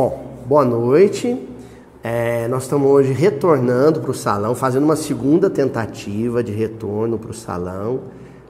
[0.00, 1.36] Bom, boa noite.
[2.04, 7.32] É, nós estamos hoje retornando para o salão, fazendo uma segunda tentativa de retorno para
[7.32, 8.02] o salão.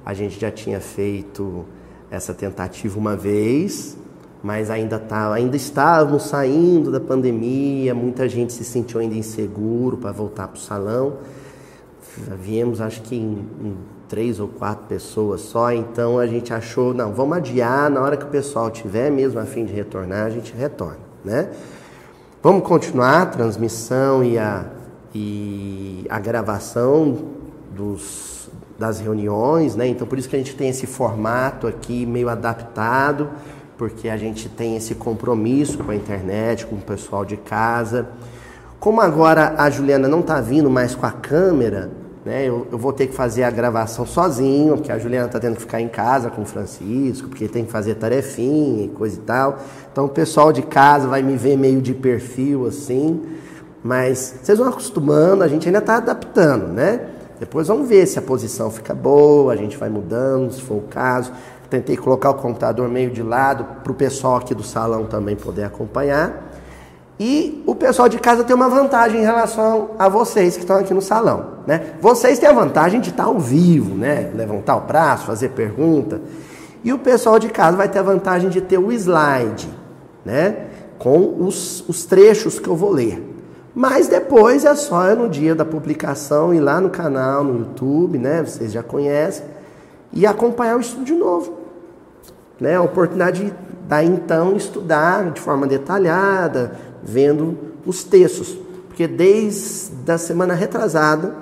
[0.05, 1.65] A gente já tinha feito
[2.11, 3.97] essa tentativa uma vez,
[4.43, 10.13] mas ainda, tá, ainda estávamos saindo da pandemia, muita gente se sentiu ainda inseguro para
[10.13, 11.15] voltar para o salão.
[12.39, 13.75] Viemos, acho que em, em
[14.07, 18.25] três ou quatro pessoas só, então a gente achou, não, vamos adiar, na hora que
[18.27, 21.49] o pessoal tiver mesmo a fim de retornar, a gente retorna, né?
[22.43, 24.65] Vamos continuar a transmissão e a,
[25.15, 27.19] e a gravação
[27.75, 29.87] dos, das reuniões, né?
[29.87, 33.29] Então por isso que a gente tem esse formato aqui meio adaptado,
[33.77, 38.09] porque a gente tem esse compromisso com a internet, com o pessoal de casa.
[38.81, 41.91] Como agora a Juliana não está vindo mais com a câmera,
[42.29, 42.47] né?
[42.47, 45.63] Eu, eu, vou ter que fazer a gravação sozinho, porque a Juliana está tendo que
[45.63, 49.59] ficar em casa com o Francisco, porque tem que fazer tarefinha e coisa e tal.
[49.91, 53.23] Então o pessoal de casa vai me ver meio de perfil assim,
[53.83, 57.01] mas vocês vão acostumando, a gente ainda está adaptando, né?
[57.41, 60.83] Depois vamos ver se a posição fica boa, a gente vai mudando, se for o
[60.83, 61.33] caso.
[61.71, 65.65] Tentei colocar o computador meio de lado para o pessoal aqui do salão também poder
[65.65, 66.48] acompanhar.
[67.21, 70.95] E o pessoal de casa tem uma vantagem em relação a vocês que estão aqui
[70.95, 71.95] no salão, né?
[72.01, 74.31] Vocês têm a vantagem de estar ao vivo, né?
[74.35, 76.21] Levantar o braço, fazer pergunta.
[76.85, 79.69] E o pessoal de casa vai ter a vantagem de ter o slide,
[80.25, 80.69] né?
[80.97, 83.25] Com os, os trechos que eu vou ler.
[83.75, 88.45] Mas depois é só no dia da publicação ir lá no canal, no YouTube, né?
[88.45, 89.45] Vocês já conhecem.
[90.13, 91.59] E acompanhar o estudo de novo.
[92.61, 92.77] Né?
[92.77, 93.55] A oportunidade de
[93.89, 98.57] daí então estudar de forma detalhada, vendo os textos,
[98.89, 101.35] porque desde a semana retrasada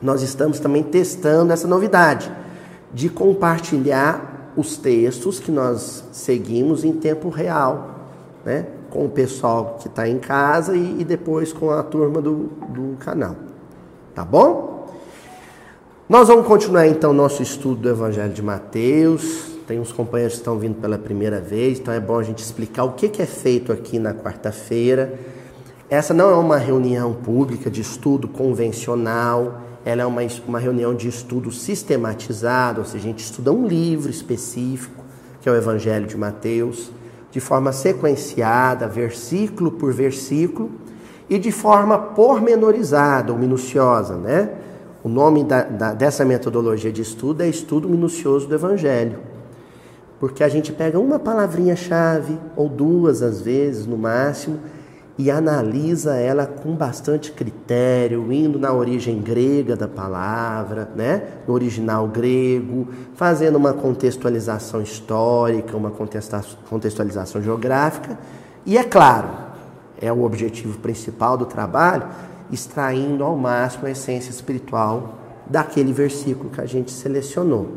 [0.00, 2.32] nós estamos também testando essa novidade
[2.92, 8.00] de compartilhar os textos que nós seguimos em tempo real,
[8.44, 8.66] né?
[8.90, 12.96] com o pessoal que está em casa e, e, depois com a turma do, do
[12.98, 13.36] canal.
[14.14, 14.88] Tá bom?
[16.08, 19.49] Nós vamos continuar então nosso estudo do Evangelho de Mateus.
[19.70, 22.82] Tem uns companheiros que estão vindo pela primeira vez, então é bom a gente explicar
[22.82, 25.14] o que, é feito aqui na quarta-feira.
[25.88, 31.06] Essa não é uma reunião pública de estudo convencional, ela é uma, uma reunião de
[31.06, 35.04] estudo sistematizado, ou seja, a gente estuda um livro específico,
[35.40, 36.90] que é o Evangelho de Mateus,
[37.30, 40.68] de forma sequenciada, versículo por versículo,
[41.28, 44.50] e de forma pormenorizada ou minuciosa, né?
[45.04, 49.29] O nome da, da, dessa metodologia de estudo é Estudo Minucioso do Evangelho.
[50.20, 54.60] Porque a gente pega uma palavrinha-chave, ou duas às vezes no máximo,
[55.16, 61.22] e analisa ela com bastante critério, indo na origem grega da palavra, né?
[61.46, 68.18] no original grego, fazendo uma contextualização histórica, uma contextualização geográfica,
[68.64, 69.28] e é claro,
[70.00, 72.06] é o objetivo principal do trabalho,
[72.50, 77.68] extraindo ao máximo a essência espiritual daquele versículo que a gente selecionou.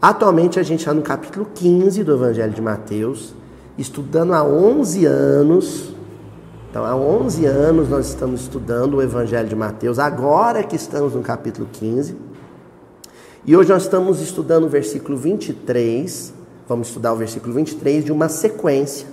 [0.00, 3.34] Atualmente a gente está no capítulo 15 do Evangelho de Mateus,
[3.76, 5.92] estudando há 11 anos.
[6.70, 11.22] Então, há 11 anos nós estamos estudando o Evangelho de Mateus, agora que estamos no
[11.22, 12.14] capítulo 15.
[13.44, 16.32] E hoje nós estamos estudando o versículo 23.
[16.68, 19.08] Vamos estudar o versículo 23 de uma sequência,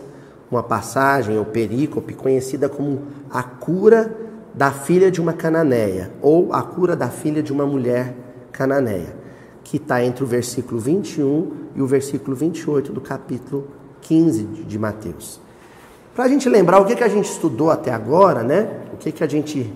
[0.52, 3.02] uma passagem ou perícope conhecida como
[3.32, 4.16] a cura
[4.54, 8.16] da filha de uma cananeia, ou a cura da filha de uma mulher
[8.52, 9.25] cananeia
[9.66, 13.68] que está entre o versículo 21 e o versículo 28 do capítulo
[14.02, 15.40] 15 de Mateus.
[16.16, 18.84] Para a gente lembrar o que, que a gente estudou até agora, né?
[18.94, 19.74] O que, que a gente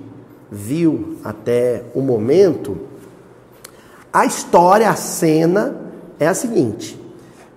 [0.52, 2.78] viu até o momento,
[4.14, 5.76] a história, a cena
[6.20, 7.00] é a seguinte: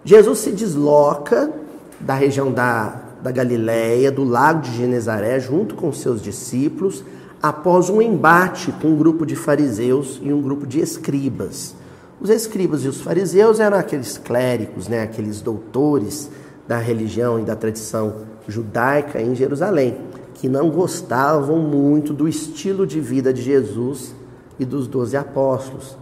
[0.03, 1.53] Jesus se desloca
[2.01, 7.05] da região da, da Galiléia, do lago de Genezaré, junto com seus discípulos,
[7.43, 11.75] após um embate com um grupo de fariseus e um grupo de escribas.
[12.21, 16.31] Os escribas e os fariseus eram aqueles clérigos, né, aqueles doutores
[16.69, 18.15] da religião e da tradição
[18.47, 19.99] judaica em Jerusalém,
[20.35, 24.15] que não gostavam muito do estilo de vida de Jesus
[24.59, 25.97] e dos doze apóstolos.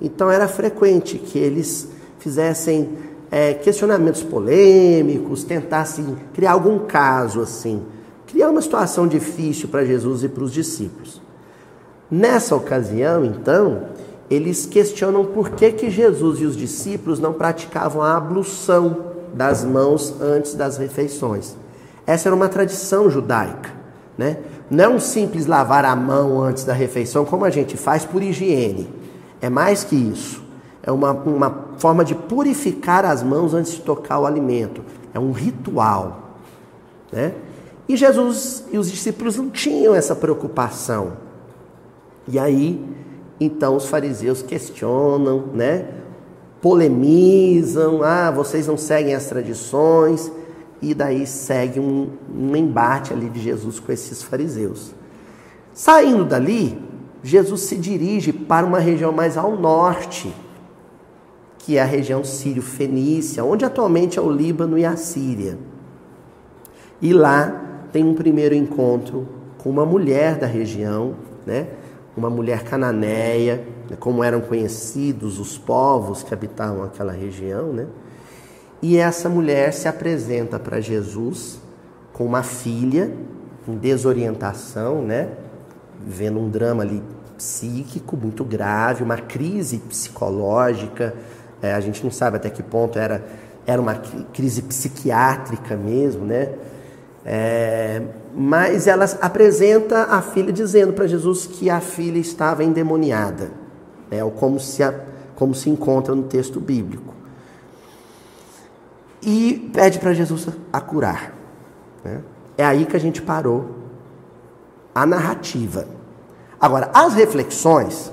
[0.00, 1.88] Então era frequente que eles
[2.18, 2.90] fizessem
[3.30, 7.82] é, questionamentos polêmicos, tentassem criar algum caso assim,
[8.26, 11.20] criar uma situação difícil para Jesus e para os discípulos.
[12.10, 13.88] Nessa ocasião, então,
[14.34, 20.14] eles questionam por que, que Jesus e os discípulos não praticavam a ablução das mãos
[20.20, 21.56] antes das refeições.
[22.06, 23.70] Essa era uma tradição judaica,
[24.16, 24.38] né?
[24.70, 28.88] Não é simples lavar a mão antes da refeição, como a gente faz por higiene.
[29.40, 30.42] É mais que isso.
[30.82, 34.82] É uma, uma forma de purificar as mãos antes de tocar o alimento.
[35.12, 36.36] É um ritual,
[37.12, 37.34] né?
[37.88, 41.12] E Jesus e os discípulos não tinham essa preocupação.
[42.26, 42.82] E aí,
[43.40, 45.86] então os fariseus questionam, né?
[46.60, 50.30] Polemizam, ah, vocês não seguem as tradições,
[50.80, 54.94] e daí segue um, um embate ali de Jesus com esses fariseus.
[55.72, 56.78] Saindo dali,
[57.22, 60.32] Jesus se dirige para uma região mais ao norte,
[61.58, 65.58] que é a região sírio-fenícia, onde atualmente é o Líbano e a Síria.
[67.00, 69.26] E lá tem um primeiro encontro
[69.58, 71.14] com uma mulher da região,
[71.46, 71.68] né?
[72.16, 73.96] Uma mulher cananeia, né?
[73.98, 77.72] como eram conhecidos os povos que habitavam aquela região.
[77.72, 77.86] Né?
[78.80, 81.58] E essa mulher se apresenta para Jesus
[82.12, 83.12] com uma filha
[83.66, 85.28] em desorientação, né?
[86.06, 87.02] vivendo um drama ali
[87.36, 91.14] psíquico muito grave, uma crise psicológica.
[91.60, 93.24] É, a gente não sabe até que ponto era,
[93.66, 93.94] era uma
[94.32, 96.52] crise psiquiátrica mesmo, né?
[97.24, 98.02] É,
[98.34, 103.50] mas ela apresenta a filha dizendo para Jesus que a filha estava endemoniada?
[104.22, 104.94] Ou como se, a,
[105.34, 107.14] como se encontra no texto bíblico.
[109.20, 111.34] E pede para Jesus a curar.
[112.04, 112.20] Né?
[112.56, 113.70] É aí que a gente parou
[114.94, 115.88] a narrativa.
[116.60, 118.12] Agora, as reflexões,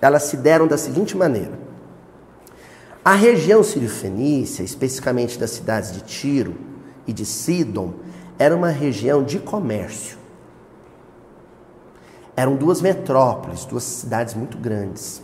[0.00, 1.58] elas se deram da seguinte maneira.
[3.04, 6.54] A região sírio-fenícia, especificamente das cidades de Tiro
[7.06, 7.94] e de Sidon,
[8.40, 10.16] era uma região de comércio.
[12.34, 15.22] Eram duas metrópoles, duas cidades muito grandes.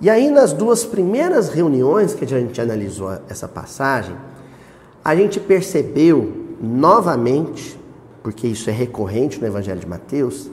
[0.00, 4.16] E aí, nas duas primeiras reuniões que a gente analisou essa passagem,
[5.04, 7.78] a gente percebeu novamente
[8.22, 10.50] porque isso é recorrente no Evangelho de Mateus,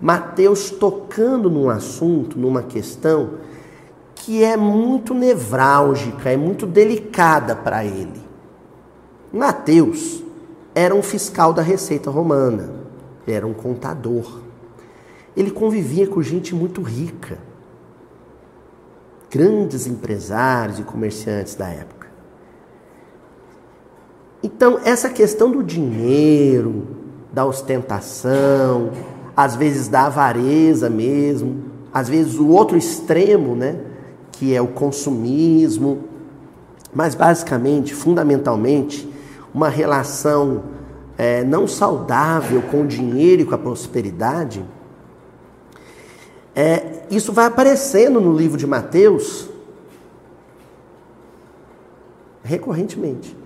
[0.00, 3.34] Mateus tocando num assunto, numa questão
[4.14, 8.22] que é muito nevrálgica, é muito delicada para ele.
[9.32, 10.23] Mateus
[10.74, 12.70] era um fiscal da Receita Romana,
[13.26, 14.40] ele era um contador.
[15.36, 17.38] Ele convivia com gente muito rica,
[19.30, 22.06] grandes empresários e comerciantes da época.
[24.42, 26.86] Então, essa questão do dinheiro,
[27.32, 28.90] da ostentação,
[29.36, 33.80] às vezes da avareza mesmo, às vezes o outro extremo, né,
[34.32, 36.04] que é o consumismo,
[36.92, 39.08] mas basicamente, fundamentalmente,
[39.54, 40.64] uma relação
[41.16, 44.64] é, não saudável com o dinheiro e com a prosperidade.
[46.54, 49.48] É, isso vai aparecendo no livro de Mateus
[52.42, 53.36] recorrentemente.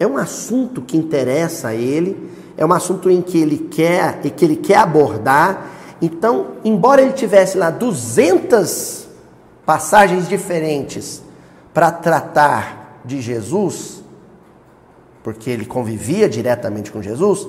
[0.00, 4.30] É um assunto que interessa a ele é um assunto em que ele quer e
[4.30, 5.70] que ele quer abordar.
[6.02, 9.06] Então, embora ele tivesse lá 200
[9.64, 11.22] passagens diferentes
[11.72, 13.97] para tratar de Jesus,
[15.28, 17.46] porque ele convivia diretamente com Jesus,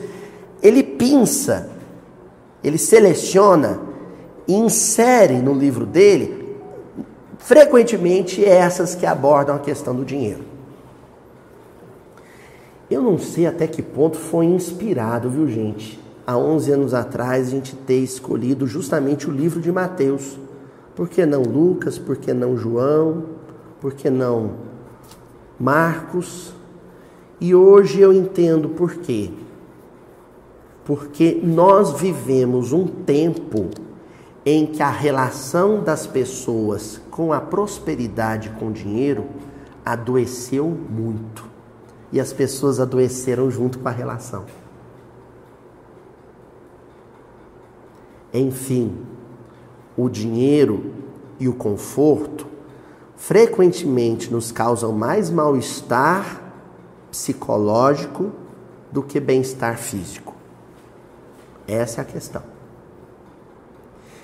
[0.61, 1.69] ele pinça,
[2.61, 3.79] ele seleciona
[4.45, 6.57] e insere no livro dele
[7.37, 10.43] frequentemente essas que abordam a questão do dinheiro.
[12.91, 15.97] Eu não sei até que ponto foi inspirado, viu, gente?
[16.27, 20.37] Há 11 anos atrás a gente ter escolhido justamente o livro de Mateus.
[20.93, 21.97] Por que não Lucas?
[21.97, 23.23] Por que não João?
[23.79, 24.51] Por que não
[25.57, 26.58] Marcos?
[27.39, 29.31] E hoje eu entendo por quê.
[30.83, 33.69] Porque nós vivemos um tempo
[34.45, 39.25] em que a relação das pessoas com a prosperidade com o dinheiro
[39.85, 41.45] adoeceu muito
[42.11, 44.45] e as pessoas adoeceram junto com a relação.
[48.33, 48.95] Enfim,
[49.97, 50.93] o dinheiro
[51.39, 52.47] e o conforto
[53.15, 56.38] frequentemente nos causam mais mal-estar
[57.11, 58.31] psicológico
[58.91, 60.35] do que bem-estar físico.
[61.67, 62.43] Essa é a questão.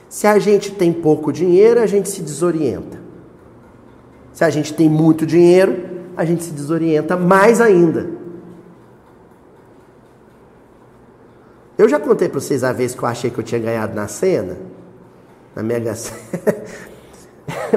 [0.09, 2.99] Se a gente tem pouco dinheiro, a gente se desorienta.
[4.33, 8.09] Se a gente tem muito dinheiro, a gente se desorienta mais ainda.
[11.77, 14.07] Eu já contei para vocês a vez que eu achei que eu tinha ganhado na
[14.07, 14.57] cena,
[15.53, 16.17] na Mega Sena.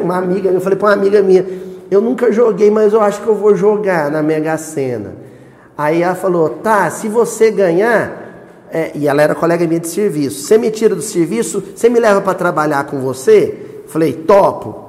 [0.00, 1.44] uma amiga, eu falei para uma amiga minha,
[1.90, 5.14] eu nunca joguei, mas eu acho que eu vou jogar na Mega Sena.
[5.76, 10.42] Aí ela falou, tá, se você ganhar, é, e ela era colega minha de serviço,
[10.42, 13.82] você me tira do serviço, você me leva para trabalhar com você?
[13.86, 14.88] Falei, topo.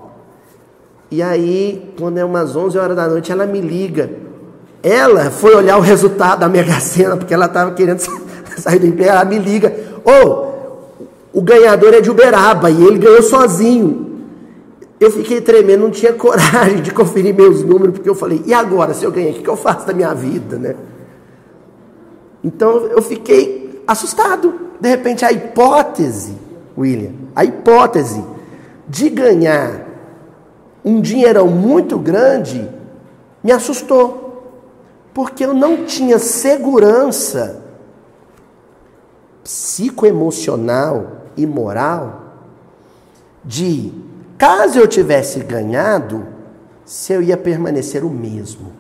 [1.11, 4.09] E aí, quando é umas 11 horas da noite, ela me liga.
[4.83, 7.99] Ela foi olhar o resultado da Mega Sena, porque ela estava querendo
[8.57, 9.11] sair do emprego.
[9.11, 14.08] Ela me liga: Ô, oh, o ganhador é de Uberaba e ele ganhou sozinho.
[14.99, 18.93] Eu fiquei tremendo, não tinha coragem de conferir meus números, porque eu falei: e agora,
[18.93, 20.75] se eu ganhei, o que eu faço da minha vida, né?
[22.43, 24.67] Então eu fiquei assustado.
[24.79, 26.37] De repente, a hipótese,
[26.77, 28.23] William, a hipótese
[28.87, 29.87] de ganhar
[30.83, 32.69] um dinheirão muito grande
[33.43, 34.63] me assustou,
[35.13, 37.63] porque eu não tinha segurança
[39.43, 42.21] psicoemocional e moral
[43.43, 43.91] de,
[44.39, 46.25] caso eu tivesse ganhado,
[46.85, 48.71] se eu ia permanecer o mesmo,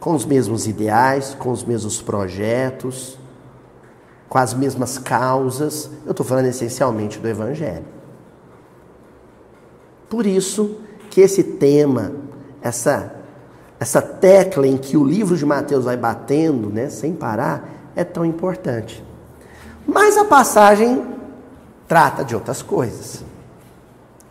[0.00, 3.16] com os mesmos ideais, com os mesmos projetos,
[4.28, 5.88] com as mesmas causas.
[6.04, 7.84] Eu estou falando essencialmente do Evangelho.
[10.08, 10.78] Por isso
[11.08, 12.12] que esse tema,
[12.60, 13.14] essa,
[13.78, 18.24] essa tecla em que o livro de Mateus vai batendo, né, sem parar, é tão
[18.24, 19.04] importante.
[19.86, 21.06] Mas a passagem
[21.86, 23.29] trata de outras coisas.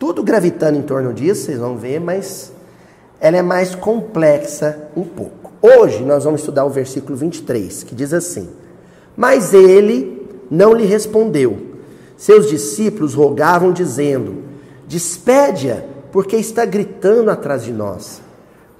[0.00, 2.50] Tudo gravitando em torno disso, vocês vão ver, mas
[3.20, 5.52] ela é mais complexa um pouco.
[5.60, 8.48] Hoje nós vamos estudar o versículo 23, que diz assim:
[9.14, 11.76] Mas ele não lhe respondeu.
[12.16, 14.42] Seus discípulos rogavam, dizendo:
[14.88, 18.22] Despede-a, porque está gritando atrás de nós.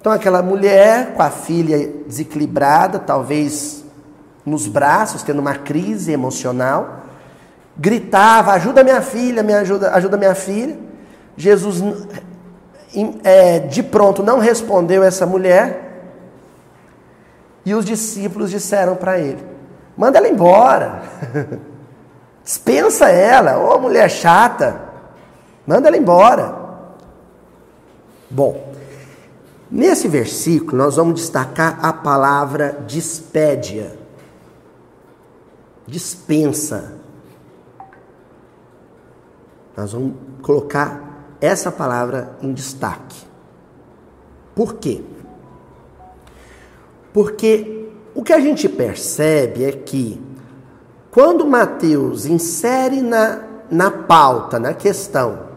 [0.01, 3.85] Então, aquela mulher com a filha desequilibrada, talvez
[4.47, 7.05] nos braços, tendo uma crise emocional,
[7.77, 10.89] gritava: Ajuda minha filha, me ajuda, ajuda minha filha.
[11.41, 11.83] Jesus,
[13.25, 15.89] é, de pronto, não respondeu essa mulher.
[17.65, 19.43] E os discípulos disseram para ele:
[19.97, 21.03] Manda ela embora.
[22.45, 23.59] Dispensa ela.
[23.59, 24.83] Ô mulher chata.
[25.67, 26.55] Manda ela embora.
[28.29, 28.75] Bom,
[29.71, 33.99] nesse versículo nós vamos destacar a palavra dispédia.
[35.87, 36.93] Dispensa.
[39.75, 41.10] Nós vamos colocar
[41.41, 43.25] essa palavra em destaque.
[44.55, 45.03] Por quê?
[47.13, 50.21] Porque o que a gente percebe é que
[51.11, 55.51] quando Mateus insere na, na pauta, na questão,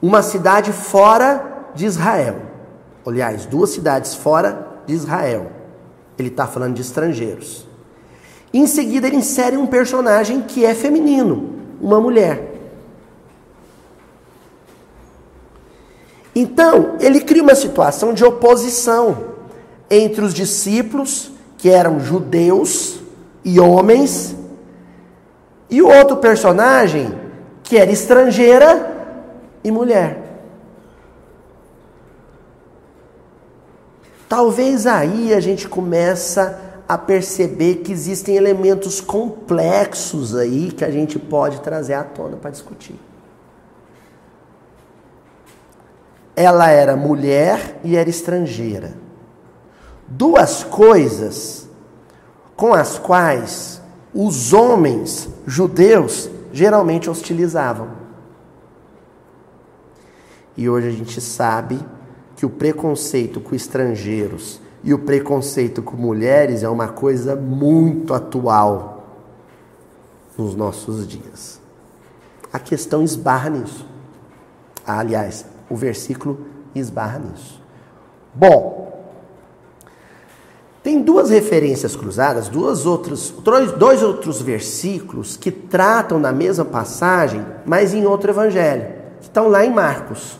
[0.00, 2.42] uma cidade fora de Israel.
[3.06, 5.52] Aliás, duas cidades fora de Israel.
[6.18, 7.66] Ele está falando de estrangeiros.
[8.52, 12.57] Em seguida, ele insere um personagem que é feminino, uma mulher.
[16.40, 19.34] Então, ele cria uma situação de oposição
[19.90, 23.00] entre os discípulos, que eram judeus
[23.44, 24.36] e homens,
[25.68, 27.12] e o outro personagem,
[27.64, 29.18] que era estrangeira
[29.64, 30.44] e mulher.
[34.28, 36.56] Talvez aí a gente começa
[36.88, 42.52] a perceber que existem elementos complexos aí que a gente pode trazer à tona para
[42.52, 43.07] discutir.
[46.40, 48.94] Ela era mulher e era estrangeira.
[50.06, 51.68] Duas coisas
[52.54, 53.82] com as quais
[54.14, 57.88] os homens judeus geralmente hostilizavam.
[60.56, 61.84] E hoje a gente sabe
[62.36, 69.08] que o preconceito com estrangeiros e o preconceito com mulheres é uma coisa muito atual
[70.36, 71.60] nos nossos dias.
[72.52, 73.84] A questão esbarra nisso.
[74.86, 77.62] Ah, aliás, o versículo esbarra nisso.
[78.34, 78.88] Bom,
[80.82, 83.34] tem duas referências cruzadas, duas outros,
[83.76, 88.86] dois outros versículos que tratam da mesma passagem, mas em outro evangelho,
[89.20, 90.38] que estão lá em Marcos.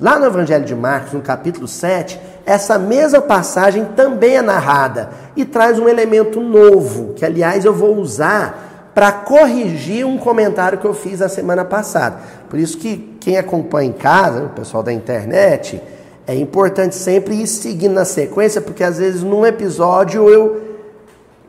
[0.00, 5.44] Lá no Evangelho de Marcos, no capítulo 7, essa mesma passagem também é narrada e
[5.44, 8.67] traz um elemento novo, que aliás eu vou usar
[8.98, 12.18] para corrigir um comentário que eu fiz a semana passada.
[12.50, 15.80] Por isso que quem acompanha em casa, o pessoal da internet,
[16.26, 20.80] é importante sempre ir seguindo na sequência, porque às vezes num episódio eu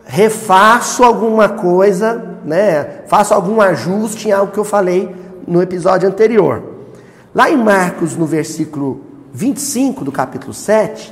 [0.06, 3.02] refaço alguma coisa, né?
[3.08, 5.16] Faço algum ajuste em algo que eu falei
[5.48, 6.62] no episódio anterior.
[7.34, 9.02] Lá em Marcos, no versículo
[9.34, 11.12] 25 do capítulo 7,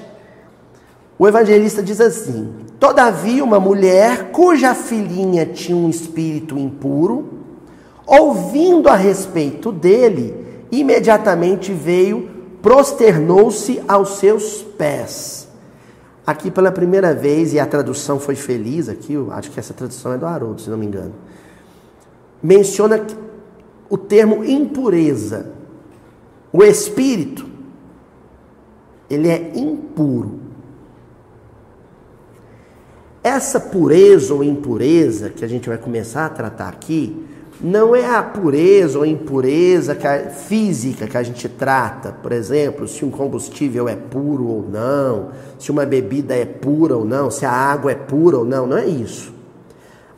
[1.19, 7.27] o evangelista diz assim: Todavia, uma mulher cuja filhinha tinha um espírito impuro,
[8.05, 10.35] ouvindo a respeito dele,
[10.71, 12.29] imediatamente veio,
[12.61, 15.47] prosternou-se aos seus pés.
[16.25, 20.17] Aqui pela primeira vez, e a tradução foi feliz aqui, acho que essa tradução é
[20.17, 21.13] do Haroldo, se não me engano.
[22.43, 23.01] Menciona
[23.89, 25.51] o termo impureza.
[26.51, 27.45] O espírito,
[29.09, 30.46] ele é impuro.
[33.27, 37.25] Essa pureza ou impureza que a gente vai começar a tratar aqui,
[37.59, 42.87] não é a pureza ou impureza que a, física que a gente trata, por exemplo,
[42.87, 47.45] se um combustível é puro ou não, se uma bebida é pura ou não, se
[47.45, 49.33] a água é pura ou não, não é isso.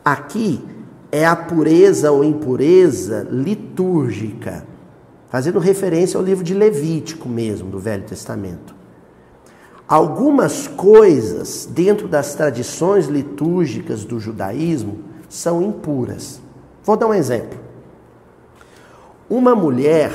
[0.04, 0.64] aqui
[1.10, 4.64] é a pureza ou impureza litúrgica,
[5.28, 8.79] fazendo referência ao livro de Levítico mesmo, do Velho Testamento.
[9.90, 16.40] Algumas coisas dentro das tradições litúrgicas do judaísmo são impuras.
[16.84, 17.58] Vou dar um exemplo.
[19.28, 20.12] Uma mulher,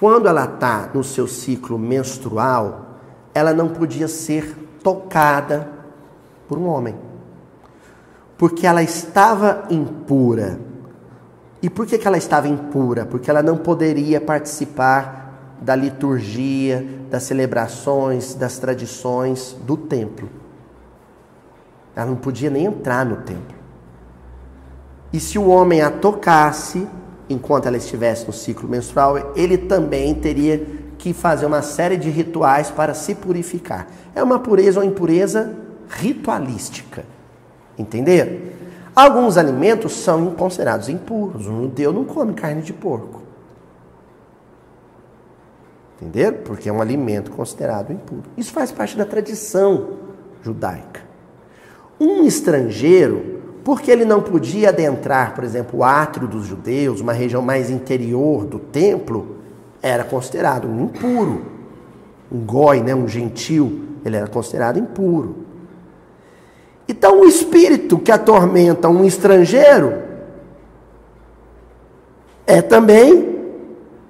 [0.00, 3.00] quando ela está no seu ciclo menstrual,
[3.34, 5.68] ela não podia ser tocada
[6.48, 6.94] por um homem
[8.38, 10.60] porque ela estava impura.
[11.60, 13.04] E por que, que ela estava impura?
[13.04, 15.27] Porque ela não poderia participar
[15.60, 20.28] da liturgia, das celebrações, das tradições do templo.
[21.94, 23.56] Ela não podia nem entrar no templo.
[25.12, 26.86] E se o homem a tocasse,
[27.28, 30.64] enquanto ela estivesse no ciclo menstrual, ele também teria
[30.98, 33.86] que fazer uma série de rituais para se purificar.
[34.14, 35.54] É uma pureza ou impureza
[35.88, 37.04] ritualística.
[37.78, 38.58] Entenderam?
[38.94, 41.46] Alguns alimentos são considerados impuros.
[41.46, 43.22] Um judeu não come carne de porco.
[46.00, 46.38] Entenderam?
[46.44, 48.22] Porque é um alimento considerado impuro.
[48.36, 49.94] Isso faz parte da tradição
[50.42, 51.02] judaica.
[52.00, 57.42] Um estrangeiro, porque ele não podia adentrar, por exemplo, o átrio dos judeus, uma região
[57.42, 59.38] mais interior do templo,
[59.82, 61.42] era considerado um impuro.
[62.30, 65.48] Um goi, né, um gentil, ele era considerado impuro.
[66.86, 69.94] Então, o espírito que atormenta um estrangeiro
[72.46, 73.27] é também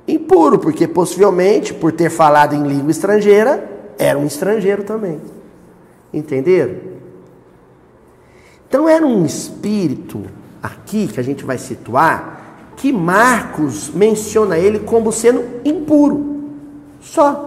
[0.08, 5.20] impuro, porque possivelmente, por ter falado em língua estrangeira, era um estrangeiro também.
[6.12, 6.76] Entenderam?
[8.66, 10.24] Então, era um espírito
[10.62, 16.38] aqui que a gente vai situar, que Marcos menciona ele como sendo impuro.
[17.00, 17.44] Só.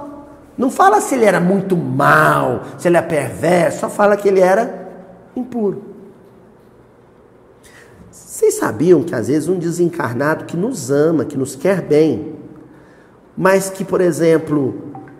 [0.58, 4.39] Não fala se ele era muito mal, se ele é perverso, só fala que ele
[4.39, 4.89] era
[5.36, 5.82] impuro.
[8.12, 12.40] Vocês sabiam que às vezes um desencarnado que nos ama, que nos quer bem,
[13.41, 14.75] mas que, por exemplo,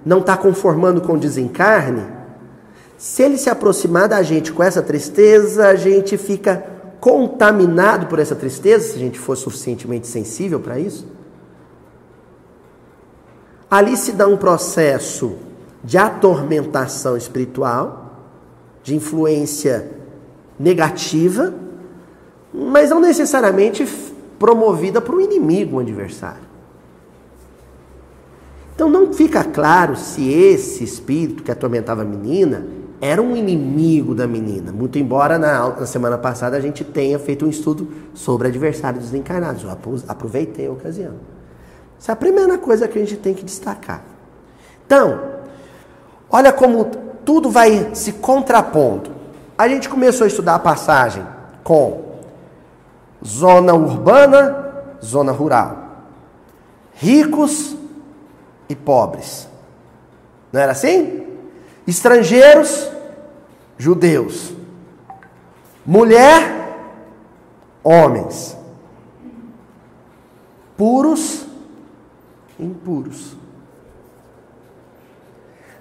[0.06, 2.04] não está conformando com o desencarne,
[2.96, 6.64] se ele se aproximar da gente com essa tristeza, a gente fica
[7.00, 11.08] contaminado por essa tristeza, se a gente for suficientemente sensível para isso.
[13.72, 15.38] Ali se dá um processo
[15.84, 18.20] de atormentação espiritual,
[18.84, 19.94] de influência
[20.60, 21.52] negativa,
[22.54, 23.84] mas não necessariamente
[24.38, 26.51] promovida para o inimigo, o adversário.
[28.82, 32.66] Então não fica claro se esse espírito que atormentava a menina
[33.00, 37.46] era um inimigo da menina, muito embora na, na semana passada a gente tenha feito
[37.46, 39.64] um estudo sobre adversários desencarnados.
[39.64, 39.70] Eu
[40.08, 41.14] aproveitei a ocasião.
[42.00, 44.04] Essa é a primeira coisa que a gente tem que destacar.
[44.84, 45.26] Então,
[46.28, 46.86] olha como
[47.24, 49.12] tudo vai se contrapondo.
[49.56, 51.24] A gente começou a estudar a passagem
[51.64, 52.02] com
[53.24, 56.08] zona urbana, zona rural,
[56.96, 57.80] ricos
[58.72, 59.50] e pobres.
[60.52, 61.28] Não era assim?
[61.86, 62.90] Estrangeiros,
[63.78, 64.54] judeus.
[65.86, 66.78] Mulher,
[67.84, 68.58] homens.
[70.78, 71.46] Puros,
[72.58, 73.36] impuros.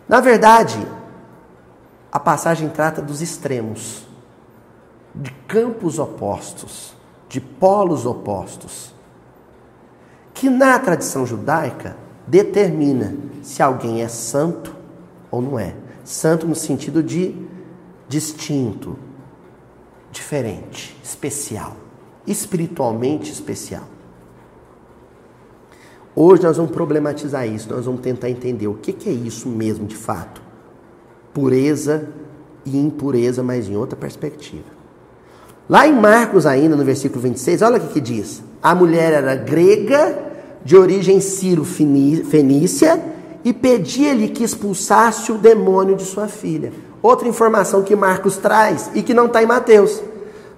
[0.09, 0.85] Na verdade,
[2.11, 4.05] a passagem trata dos extremos,
[5.15, 6.93] de campos opostos,
[7.29, 8.93] de polos opostos,
[10.35, 11.97] que na tradição judaica
[12.31, 14.75] determina se alguém é santo
[15.31, 15.75] ou não é.
[16.05, 17.35] Santo no sentido de
[18.09, 18.97] distinto,
[20.11, 21.77] diferente, especial,
[22.27, 23.85] espiritualmente especial.
[26.15, 29.97] Hoje nós vamos problematizar isso, nós vamos tentar entender o que é isso mesmo de
[29.97, 30.51] fato
[31.33, 32.09] pureza
[32.65, 34.65] e impureza, mas em outra perspectiva.
[35.69, 39.37] Lá em Marcos, ainda no versículo 26, olha o que, que diz: a mulher era
[39.37, 40.30] grega,
[40.65, 43.01] de origem sírio-fenícia,
[43.45, 46.73] e pedia-lhe que expulsasse o demônio de sua filha.
[47.03, 50.03] Outra informação que Marcos traz e que não está em Mateus.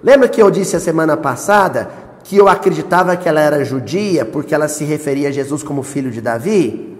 [0.03, 1.89] Lembra que eu disse a semana passada
[2.23, 6.11] que eu acreditava que ela era judia porque ela se referia a Jesus como filho
[6.11, 6.97] de Davi?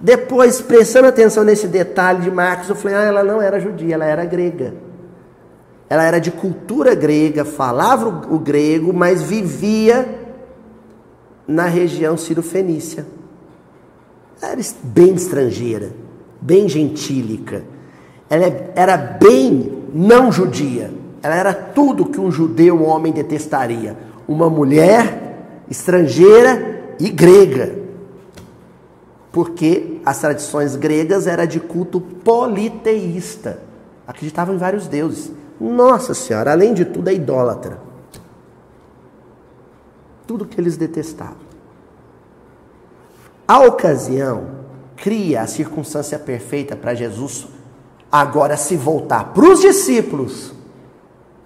[0.00, 4.04] Depois, prestando atenção nesse detalhe de Marcos, eu falei: ah, ela não era judia, ela
[4.04, 4.74] era grega.
[5.88, 10.23] Ela era de cultura grega, falava o grego, mas vivia
[11.46, 13.06] na região cirofenícia.
[14.40, 15.90] Era bem estrangeira,
[16.40, 17.64] bem gentílica.
[18.28, 20.90] Ela era bem não judia.
[21.22, 27.84] Ela era tudo que um judeu um homem detestaria: uma mulher estrangeira e grega
[29.34, 33.58] porque as tradições gregas era de culto politeísta.
[34.06, 35.32] Acreditavam em vários deuses.
[35.60, 37.80] nossa senhora, além de tudo, é idólatra.
[40.26, 41.44] Tudo que eles detestavam.
[43.46, 44.64] A ocasião
[44.96, 47.46] cria a circunstância perfeita para Jesus
[48.10, 50.52] agora se voltar para os discípulos,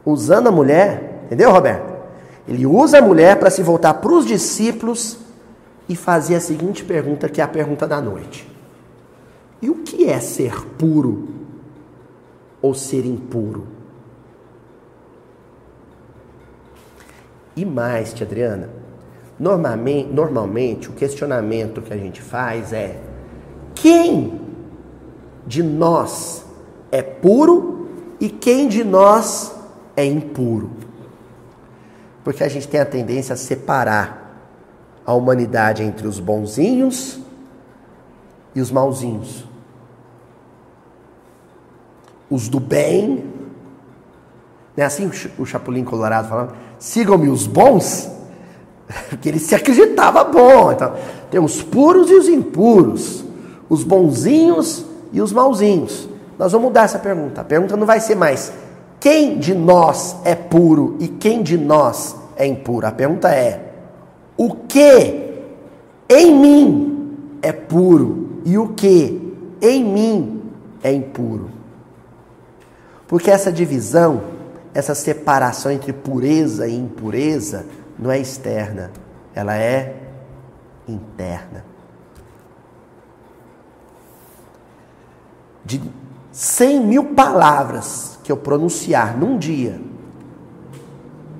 [0.04, 1.96] usando a mulher, entendeu, Roberto?
[2.46, 5.18] Ele usa a mulher para se voltar para os discípulos
[5.88, 8.46] e fazer a seguinte pergunta, que é a pergunta da noite:
[9.62, 11.28] E o que é ser puro
[12.60, 13.77] ou ser impuro?
[17.58, 18.70] E mais, tia Adriana,
[19.36, 23.00] normalmente, normalmente o questionamento que a gente faz é:
[23.74, 24.40] quem
[25.44, 26.44] de nós
[26.92, 27.88] é puro
[28.20, 29.52] e quem de nós
[29.96, 30.70] é impuro.
[32.22, 34.54] Porque a gente tem a tendência a separar
[35.04, 37.18] a humanidade entre os bonzinhos
[38.54, 39.44] e os mauzinhos.
[42.30, 43.24] Os do bem,
[44.80, 46.52] é assim o Chapolin Colorado falando?
[46.78, 48.10] Sigam-me os bons,
[49.08, 50.72] porque ele se acreditava bom.
[50.72, 50.94] Então,
[51.30, 53.24] tem os puros e os impuros,
[53.68, 56.08] os bonzinhos e os mauzinhos.
[56.38, 57.40] Nós vamos mudar essa pergunta.
[57.40, 58.52] A pergunta não vai ser mais
[59.00, 62.86] quem de nós é puro e quem de nós é impuro.
[62.86, 63.72] A pergunta é
[64.36, 65.28] o que
[66.08, 70.42] em mim é puro e o que em mim
[70.82, 71.50] é impuro.
[73.06, 74.20] Porque essa divisão,
[74.74, 77.66] essa separação entre pureza e impureza
[77.98, 78.90] não é externa,
[79.34, 79.96] ela é
[80.86, 81.64] interna.
[85.64, 85.82] De
[86.32, 89.80] 100 mil palavras que eu pronunciar num dia,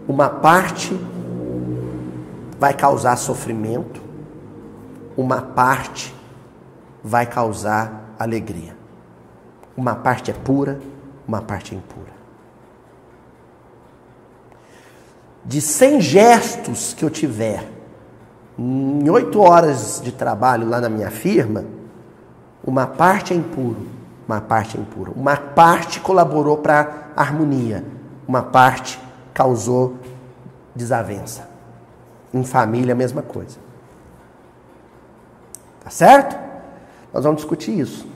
[0.07, 0.99] uma parte
[2.59, 4.03] vai causar sofrimento,
[5.17, 6.15] uma parte
[7.03, 8.77] vai causar alegria.
[9.77, 10.81] Uma parte é pura,
[11.27, 12.18] uma parte é impura.
[15.49, 17.67] De 100 gestos que eu tiver
[18.59, 21.65] em oito horas de trabalho lá na minha firma,
[22.63, 23.87] uma parte é impuro,
[24.27, 25.11] uma parte é impura.
[25.17, 27.83] Uma parte colaborou para a harmonia,
[28.27, 29.01] uma parte
[29.33, 29.97] causou
[30.75, 31.49] desavença.
[32.35, 33.57] Em família, a mesma coisa.
[35.83, 36.39] Tá certo?
[37.11, 38.07] Nós vamos discutir isso.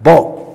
[0.00, 0.51] Bom,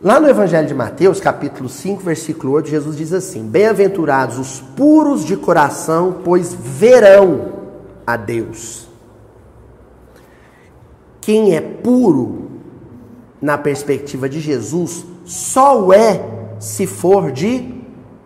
[0.00, 5.24] lá no Evangelho de Mateus, capítulo 5, versículo 8, Jesus diz assim: Bem-aventurados os puros
[5.24, 7.52] de coração, pois verão
[8.06, 8.88] a Deus.
[11.20, 12.48] Quem é puro
[13.40, 16.20] na perspectiva de Jesus, só o é
[16.58, 17.74] se for de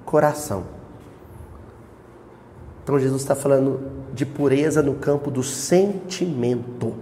[0.04, 0.64] coração.
[2.82, 3.80] Então Jesus está falando
[4.12, 6.94] de pureza no campo do sentimento.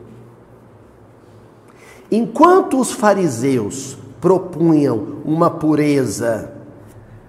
[2.11, 6.52] Enquanto os fariseus propunham uma pureza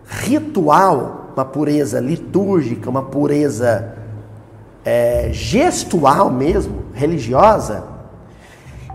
[0.05, 3.95] ritual, uma pureza litúrgica, uma pureza
[4.83, 7.83] é, gestual mesmo, religiosa,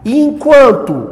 [0.05, 1.09] e enquanto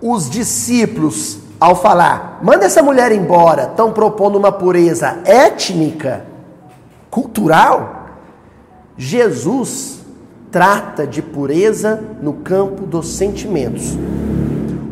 [0.00, 6.24] os discípulos, ao falar, manda essa mulher embora, estão propondo uma pureza étnica,
[7.08, 8.06] cultural.
[8.96, 10.00] Jesus
[10.50, 13.96] trata de pureza no campo dos sentimentos.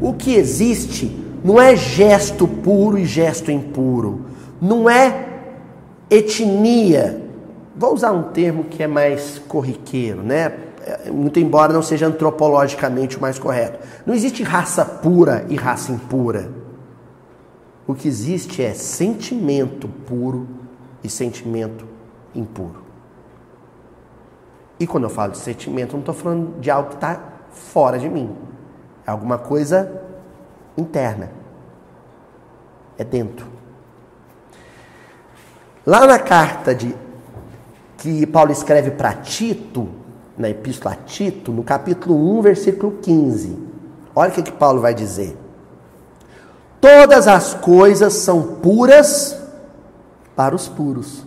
[0.01, 4.27] O que existe não é gesto puro e gesto impuro,
[4.61, 5.29] não é
[6.11, 7.23] etnia.
[7.77, 10.53] Vou usar um termo que é mais corriqueiro, né?
[11.13, 13.79] muito embora não seja antropologicamente o mais correto.
[14.07, 16.51] Não existe raça pura e raça impura.
[17.87, 20.49] O que existe é sentimento puro
[21.03, 21.87] e sentimento
[22.35, 22.85] impuro.
[24.79, 28.09] E quando eu falo de sentimento, não estou falando de algo que está fora de
[28.09, 28.35] mim.
[29.07, 30.03] É alguma coisa
[30.81, 31.31] interna.
[32.99, 33.47] É dentro.
[35.87, 36.95] Lá na carta de
[37.97, 39.89] que Paulo escreve para Tito,
[40.37, 43.59] na Epístola a Tito, no capítulo 1, versículo 15.
[44.15, 45.37] Olha o que, que Paulo vai dizer.
[46.81, 49.39] Todas as coisas são puras
[50.35, 51.25] para os puros,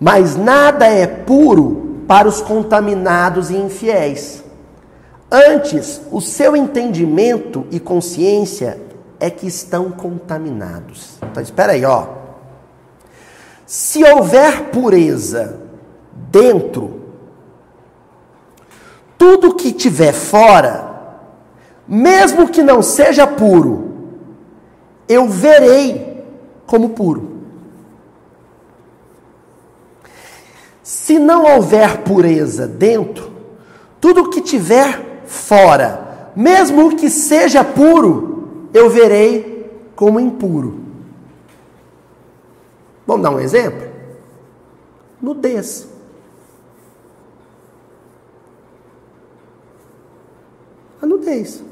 [0.00, 4.42] mas nada é puro para os contaminados e infiéis.
[5.30, 8.80] Antes, o seu entendimento e consciência
[9.20, 11.18] é que estão contaminados.
[11.30, 12.06] Então, espera aí, ó.
[13.66, 15.60] Se houver pureza
[16.30, 16.98] dentro.
[19.18, 21.18] Tudo que tiver fora,
[21.86, 23.88] mesmo que não seja puro,
[25.08, 26.24] eu verei
[26.66, 27.36] como puro.
[30.82, 33.32] Se não houver pureza dentro,
[34.00, 40.80] tudo que tiver fora, mesmo que seja puro, eu verei como impuro.
[43.06, 43.88] Vamos dar um exemplo?
[45.20, 45.88] Nudez.
[51.00, 51.62] A nudez.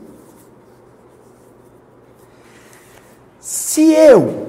[3.40, 4.46] Se eu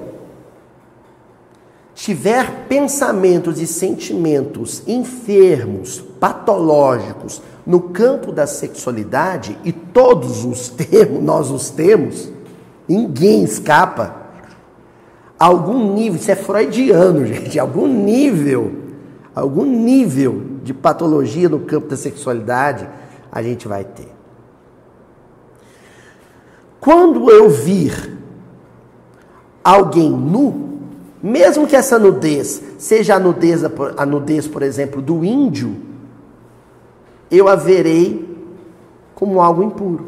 [1.94, 11.50] tiver pensamentos e sentimentos enfermos, patológicos no campo da sexualidade, e todos os temos, nós
[11.50, 12.30] os temos,
[12.88, 14.16] ninguém escapa.
[15.38, 18.72] Algum nível, isso é freudiano, gente, algum nível,
[19.34, 22.88] algum nível de patologia no campo da sexualidade
[23.30, 24.08] a gente vai ter.
[26.80, 28.16] Quando eu vir
[29.62, 30.78] alguém nu,
[31.22, 33.62] mesmo que essa nudez seja a nudez,
[33.94, 35.87] a nudez, por exemplo, do índio,
[37.30, 38.36] eu a verei
[39.14, 40.06] como algo impuro.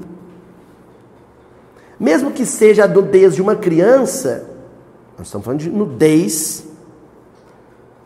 [1.98, 4.48] Mesmo que seja a nudez de uma criança,
[5.18, 6.66] nós estamos falando de nudez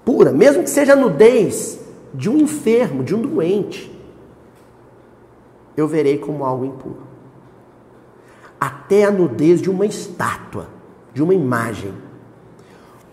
[0.05, 1.81] pura, mesmo que seja a nudez
[2.13, 3.91] de um enfermo, de um doente,
[5.77, 7.03] eu verei como algo impuro.
[8.61, 10.69] Até a nudez de uma estátua,
[11.13, 11.93] de uma imagem.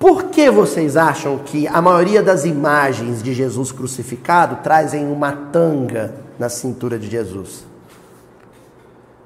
[0.01, 6.15] Por que vocês acham que a maioria das imagens de Jesus crucificado trazem uma tanga
[6.39, 7.63] na cintura de Jesus?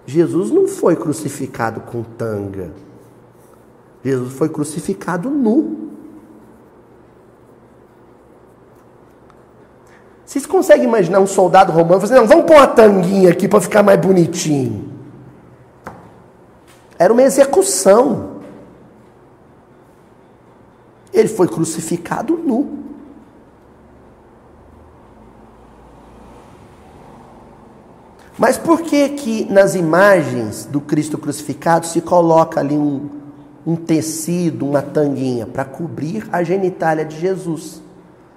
[0.06, 2.74] Jesus não foi crucificado com tanga.
[4.04, 5.92] Jesus foi crucificado nu.
[10.26, 13.62] Vocês conseguem imaginar um soldado romano falando assim, não, vamos pôr uma tanguinha aqui para
[13.62, 14.92] ficar mais bonitinho.
[17.00, 18.35] Era uma execução.
[21.15, 22.84] Ele foi crucificado nu.
[28.38, 33.10] Mas por que que nas imagens do Cristo crucificado se coloca ali um,
[33.65, 37.82] um tecido, uma tanguinha, para cobrir a genitália de Jesus?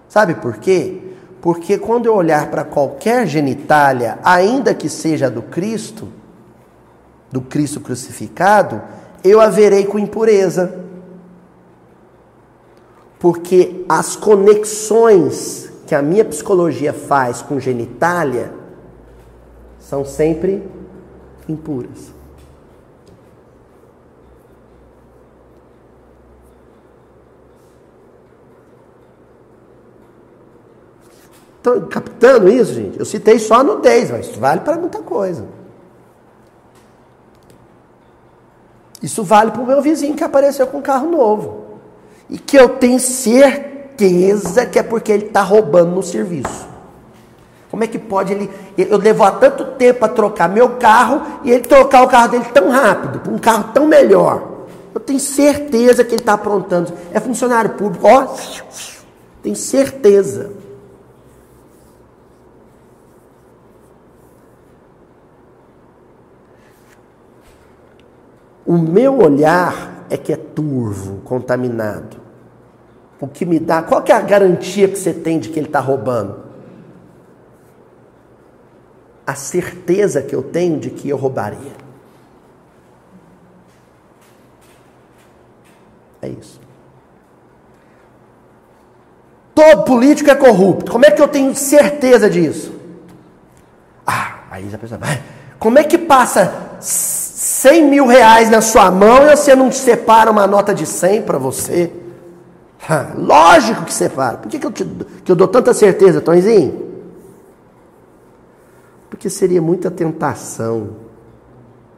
[0.09, 1.01] Sabe por quê?
[1.41, 6.09] Porque quando eu olhar para qualquer genitália, ainda que seja do Cristo,
[7.33, 8.81] do Cristo crucificado,
[9.25, 10.88] eu a verei com impureza
[13.19, 18.53] porque as conexões que a minha psicologia faz com genitália
[19.81, 20.63] são sempre
[21.49, 22.13] impuras.
[31.57, 32.99] Estão captando isso, gente?
[32.99, 35.45] Eu citei só a nudez, mas isso vale para muita coisa.
[39.03, 41.68] Isso vale para o meu vizinho que apareceu com um carro novo
[42.29, 46.67] e que eu tenho certeza que é porque ele está roubando no serviço.
[47.71, 48.51] Como é que pode ele.
[48.77, 52.71] Eu há tanto tempo para trocar meu carro e ele trocar o carro dele tão
[52.71, 54.59] rápido, para um carro tão melhor.
[54.95, 56.93] Eu tenho certeza que ele está aprontando.
[57.13, 58.35] É funcionário público, ó.
[59.43, 60.51] Tenho certeza.
[68.67, 72.18] O meu olhar é que é turvo, contaminado.
[73.21, 75.67] O que me dá, qual que é a garantia que você tem de que ele
[75.67, 76.47] está roubando?
[79.27, 81.73] A certeza que eu tenho de que eu roubaria.
[86.23, 86.61] É isso.
[89.55, 90.93] Todo político é corrupto.
[90.93, 92.73] Como é que eu tenho certeza disso?
[94.07, 95.21] Ah, aí a pessoa vai.
[95.59, 100.47] Como é que passa 100 mil reais na sua mão e você não separa uma
[100.47, 101.93] nota de 100 para você?
[103.17, 104.39] Lógico que separa.
[104.39, 104.85] Por que, que, eu te,
[105.25, 106.89] que eu dou tanta certeza, Tonzinho?
[109.11, 111.09] Porque seria muita tentação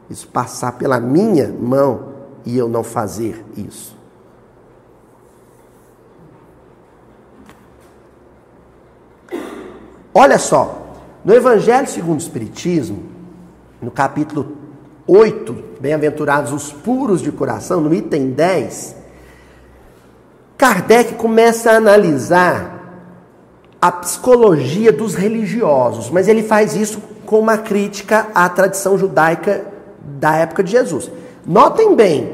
[0.09, 2.11] isso passar pela minha mão
[2.45, 3.95] e eu não fazer isso.
[10.13, 13.03] Olha só, no Evangelho segundo o Espiritismo,
[13.81, 14.57] no capítulo
[15.07, 18.97] 8, bem-aventurados os puros de coração, no item 10,
[20.61, 22.83] Kardec começa a analisar
[23.81, 29.65] a psicologia dos religiosos, mas ele faz isso com uma crítica à tradição judaica
[30.19, 31.09] da época de Jesus.
[31.43, 32.31] Notem bem,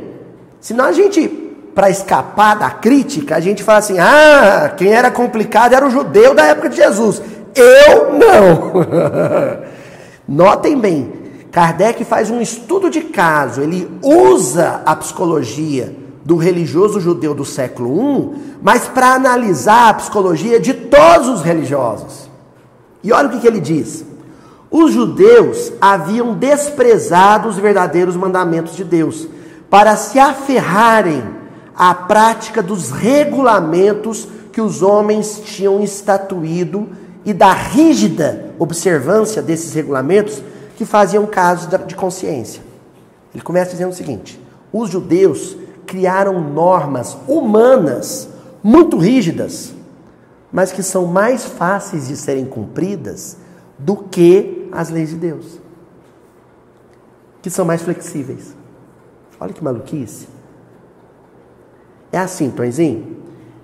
[0.60, 1.26] senão a gente,
[1.74, 6.36] para escapar da crítica, a gente fala assim: ah, quem era complicado era o judeu
[6.36, 7.22] da época de Jesus.
[7.56, 8.74] Eu não.
[10.28, 11.14] Notem bem,
[11.50, 18.22] Kardec faz um estudo de caso, ele usa a psicologia do religioso judeu do século
[18.36, 22.30] I, mas para analisar a psicologia de todos os religiosos.
[23.02, 24.04] E olha o que, que ele diz:
[24.70, 29.26] Os judeus haviam desprezado os verdadeiros mandamentos de Deus
[29.70, 31.24] para se aferrarem
[31.74, 36.90] à prática dos regulamentos que os homens tinham estatuído
[37.24, 40.44] e da rígida observância desses regulamentos
[40.76, 42.62] que faziam caso de consciência.
[43.34, 44.38] Ele começa dizendo o seguinte:
[44.74, 45.56] os judeus
[45.88, 48.30] criaram normas humanas
[48.62, 49.74] muito rígidas,
[50.52, 53.38] mas que são mais fáceis de serem cumpridas
[53.80, 55.60] do que as leis de Deus,
[57.42, 58.56] que são mais flexíveis.
[59.40, 60.28] Olha que maluquice.
[62.12, 63.18] É assim, Tonzinho.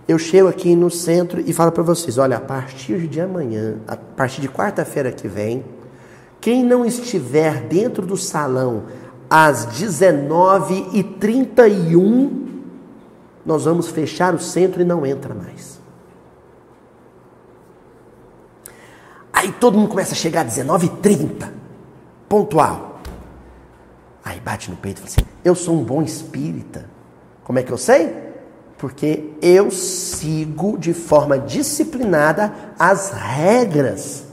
[0.08, 3.96] Eu chego aqui no centro e falo para vocês: olha, a partir de amanhã, a
[3.96, 5.64] partir de quarta-feira que vem,
[6.42, 8.84] quem não estiver dentro do salão
[9.36, 12.32] às 19h31,
[13.44, 15.82] nós vamos fechar o centro e não entra mais.
[19.34, 21.50] Aí todo mundo começa a chegar às 19h30,
[22.30, 23.00] pontual.
[24.24, 26.86] Aí bate no peito e fala assim: Eu sou um bom espírita.
[27.44, 28.16] Como é que eu sei?
[28.78, 34.26] Porque eu sigo de forma disciplinada as regras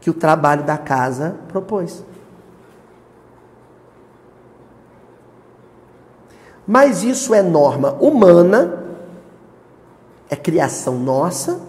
[0.00, 2.02] que o trabalho da casa propôs.
[6.72, 8.82] Mas isso é norma humana,
[10.30, 11.60] é criação nossa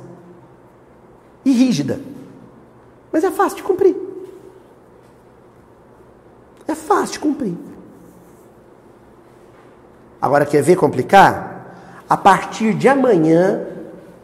[1.44, 2.00] e rígida.
[3.12, 3.98] Mas é fácil de cumprir.
[6.66, 7.54] É fácil de cumprir.
[10.22, 11.76] Agora, quer ver complicar?
[12.10, 13.60] A partir de amanhã,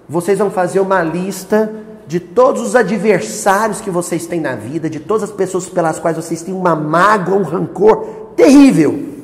[0.08, 1.74] vocês vão fazer uma lista
[2.08, 6.16] de todos os adversários que vocês têm na vida, de todas as pessoas pelas quais
[6.16, 9.19] vocês têm uma mágoa, um rancor terrível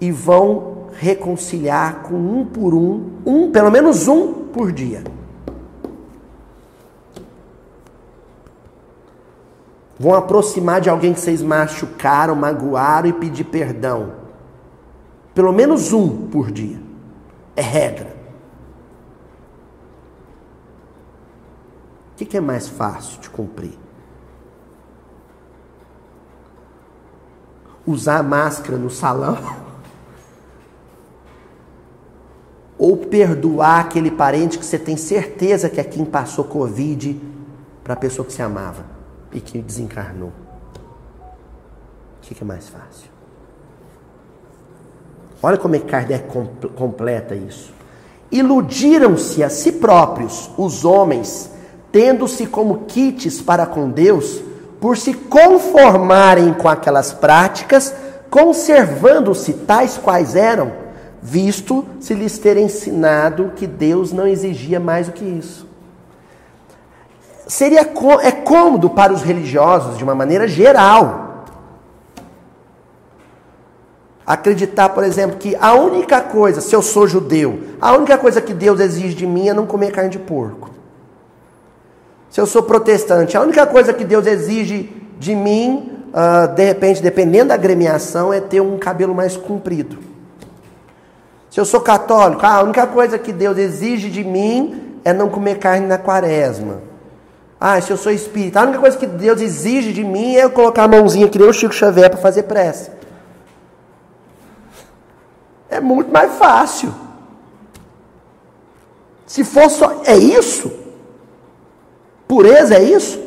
[0.00, 5.02] e vão reconciliar com um por um, um, pelo menos um por dia.
[9.98, 14.12] Vão aproximar de alguém que vocês machucaram, magoaram e pedir perdão.
[15.34, 16.80] Pelo menos um por dia.
[17.56, 18.16] É regra.
[22.12, 23.76] O que, que é mais fácil de cumprir?
[27.86, 29.38] Usar máscara no salão
[32.78, 37.20] ou perdoar aquele parente que você tem certeza que é quem passou Covid
[37.82, 38.84] para a pessoa que você amava
[39.32, 40.28] e que desencarnou.
[40.28, 43.08] O que é mais fácil?
[45.42, 46.28] Olha como é que Kardec
[46.76, 47.72] completa isso.
[48.30, 51.50] Iludiram-se a si próprios, os homens,
[51.90, 54.42] tendo-se como kits para com Deus,
[54.80, 57.94] por se conformarem com aquelas práticas,
[58.28, 60.87] conservando-se tais quais eram
[61.28, 65.66] visto se lhes ter ensinado que Deus não exigia mais do que isso.
[67.46, 71.44] Seria é cômodo para os religiosos, de uma maneira geral,
[74.26, 78.54] acreditar, por exemplo, que a única coisa, se eu sou judeu, a única coisa que
[78.54, 80.70] Deus exige de mim é não comer carne de porco.
[82.30, 87.02] Se eu sou protestante, a única coisa que Deus exige de mim, uh, de repente,
[87.02, 90.07] dependendo da agremiação, é ter um cabelo mais comprido.
[91.58, 95.28] Se eu sou católico, ah, a única coisa que Deus exige de mim é não
[95.28, 96.80] comer carne na quaresma.
[97.58, 100.50] Ah, se eu sou espírita, a única coisa que Deus exige de mim é eu
[100.50, 102.92] colocar a mãozinha que nem o Chico Xavier para fazer prece.
[105.68, 106.94] É muito mais fácil.
[109.26, 110.02] Se for só.
[110.04, 110.70] É isso?
[112.28, 113.20] Pureza é isso?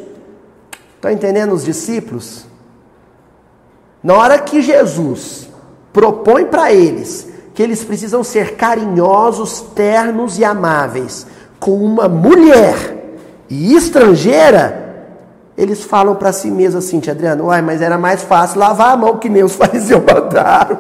[0.96, 2.46] Estão entendendo os discípulos?
[4.02, 5.50] Na hora que Jesus
[5.92, 11.28] propõe para eles que eles precisam ser carinhosos, ternos e amáveis
[11.60, 13.18] com uma mulher
[13.50, 14.82] e estrangeira,
[15.58, 19.18] eles falam para si mesmos assim, Adriano, uai, mas era mais fácil lavar a mão
[19.18, 20.80] que nem os fariseus mandaram.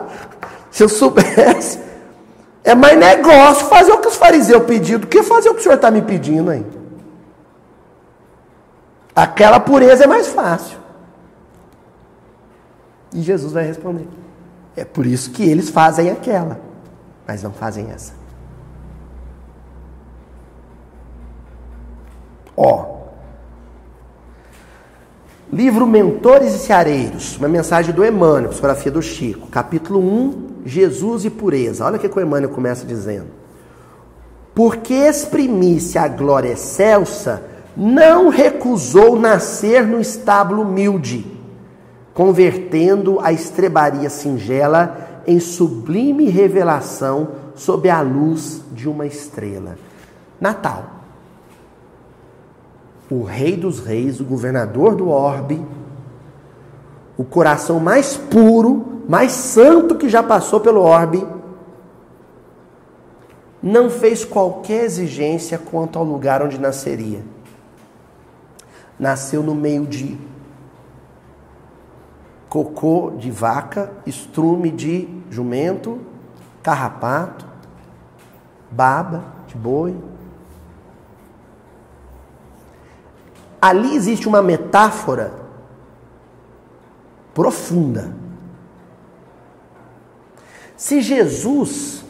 [0.71, 1.79] Se eu soubesse,
[2.63, 5.63] é mais negócio fazer o que os fariseus pediram do que fazer o que o
[5.63, 6.65] senhor está me pedindo aí.
[9.15, 10.77] Aquela pureza é mais fácil.
[13.13, 14.07] E Jesus vai responder.
[14.75, 16.59] É por isso que eles fazem aquela,
[17.31, 18.11] mas não fazem essa.
[22.57, 22.97] Ó.
[25.51, 31.29] Livro Mentores e Ceareiros, uma mensagem do Emmanuel, psicografia do Chico, capítulo 1, Jesus e
[31.29, 31.85] pureza.
[31.85, 33.27] Olha o que o Emmanuel começa dizendo.
[34.53, 37.43] Porque exprimisse a glória excelsa,
[37.77, 41.39] não recusou nascer no estábulo humilde
[42.13, 49.77] convertendo a estrebaria singela em sublime revelação sob a luz de uma estrela.
[50.39, 50.83] Natal.
[53.09, 55.61] o rei dos reis, o governador do orbe,
[57.17, 61.27] o coração mais puro, mais santo que já passou pelo orbe,
[63.61, 67.21] não fez qualquer exigência quanto ao lugar onde nasceria.
[68.97, 70.17] Nasceu no meio de
[72.51, 76.01] cocô de vaca, estrume de jumento,
[76.61, 77.45] carrapato,
[78.69, 79.95] baba de boi.
[83.61, 85.31] Ali existe uma metáfora
[87.33, 88.13] profunda.
[90.75, 92.03] Se Jesus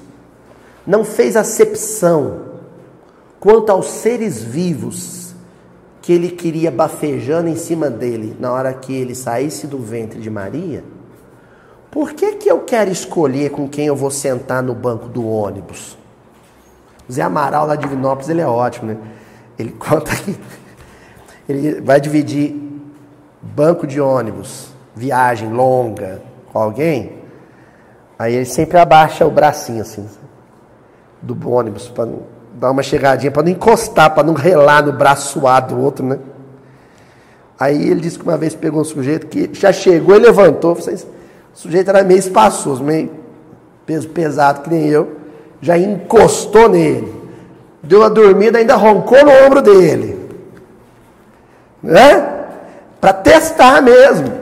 [0.87, 2.45] não fez acepção
[3.39, 5.20] quanto aos seres vivos
[6.01, 10.29] que ele queria bafejando em cima dele na hora que ele saísse do ventre de
[10.29, 10.83] Maria,
[11.91, 15.97] por que, que eu quero escolher com quem eu vou sentar no banco do ônibus?
[17.11, 18.97] Zé Amaral lá de Divinópolis, ele é ótimo, né?
[19.59, 20.35] Ele conta que
[21.47, 22.55] ele vai dividir
[23.41, 26.21] banco de ônibus, viagem longa
[26.51, 27.19] com alguém,
[28.17, 30.07] aí ele sempre abaixa o bracinho assim
[31.21, 32.09] do ônibus para
[32.61, 36.19] dar uma chegadinha, para não encostar, para não relar no braço suado do outro, né?
[37.59, 41.57] Aí ele disse que uma vez pegou um sujeito que já chegou e levantou, o
[41.57, 43.09] sujeito era meio espaçoso, meio
[43.83, 45.17] peso pesado que nem eu,
[45.59, 47.11] já encostou nele,
[47.81, 50.29] deu uma dormida, ainda roncou no ombro dele,
[51.81, 52.45] né?
[52.99, 54.39] Para testar mesmo.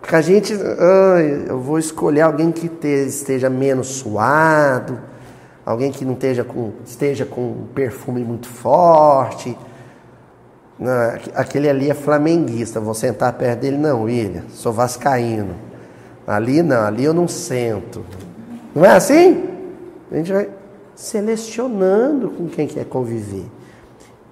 [0.00, 5.11] Porque a gente, ai, eu vou escolher alguém que esteja menos suado,
[5.64, 9.56] alguém que não esteja com, esteja com um perfume muito forte.
[11.34, 15.54] aquele ali é flamenguista, vou sentar perto dele, não, William, sou vascaíno.
[16.26, 18.04] Ali não, ali eu não sento.
[18.74, 19.44] Não é assim?
[20.10, 20.48] A gente vai
[20.94, 23.46] selecionando com quem quer conviver.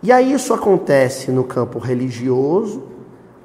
[0.03, 2.85] E aí isso acontece no campo religioso.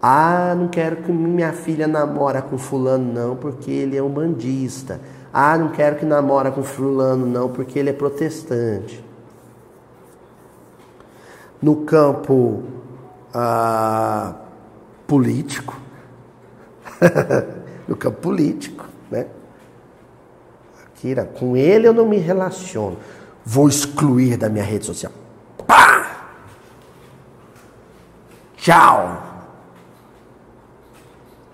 [0.02, 5.02] Ah, não quero que minha filha namora com fulano não, porque ele é um bandista.
[5.38, 9.04] Ah, não quero que namora com fulano não, porque ele é protestante.
[11.62, 12.64] No campo
[13.34, 14.34] ah,
[15.06, 15.78] político,
[17.86, 19.28] no campo político, né?
[20.96, 22.96] Kira, com ele eu não me relaciono.
[23.44, 25.12] Vou excluir da minha rede social.
[25.68, 26.30] Pá!
[28.56, 29.22] Tchau!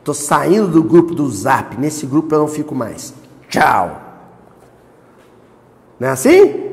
[0.03, 1.75] Tô saindo do grupo do Zap.
[1.79, 3.19] Nesse grupo eu não fico mais.
[3.51, 4.01] Tchau.
[5.99, 6.71] Não é assim?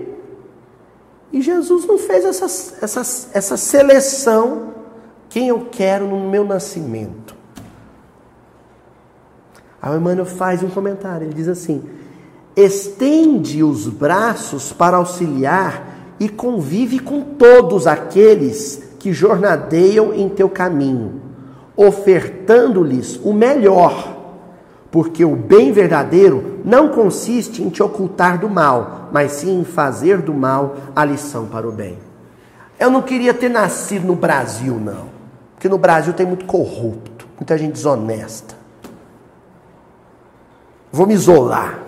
[1.33, 2.47] E Jesus não fez essa,
[2.81, 4.74] essa, essa seleção
[5.29, 7.37] quem eu quero no meu nascimento.
[9.83, 11.83] Aí o Emmanuel faz um comentário, ele diz assim:
[12.57, 21.20] estende os braços para auxiliar e convive com todos aqueles que jornadeiam em teu caminho,
[21.76, 24.17] ofertando-lhes o melhor
[24.91, 30.22] porque o bem verdadeiro não consiste em te ocultar do mal, mas sim em fazer
[30.22, 31.99] do mal a lição para o bem.
[32.78, 35.07] Eu não queria ter nascido no Brasil, não.
[35.55, 38.55] Porque no Brasil tem muito corrupto, muita gente desonesta.
[40.93, 41.80] Vou me isolar.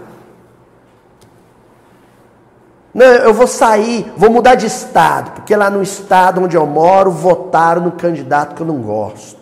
[2.92, 7.12] Não, eu vou sair, vou mudar de estado, porque lá no estado onde eu moro
[7.12, 9.39] votaram no candidato que eu não gosto.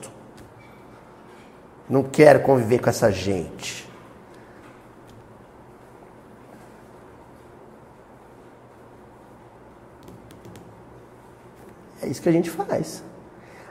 [1.88, 3.88] Não quero conviver com essa gente.
[12.02, 13.02] É isso que a gente faz.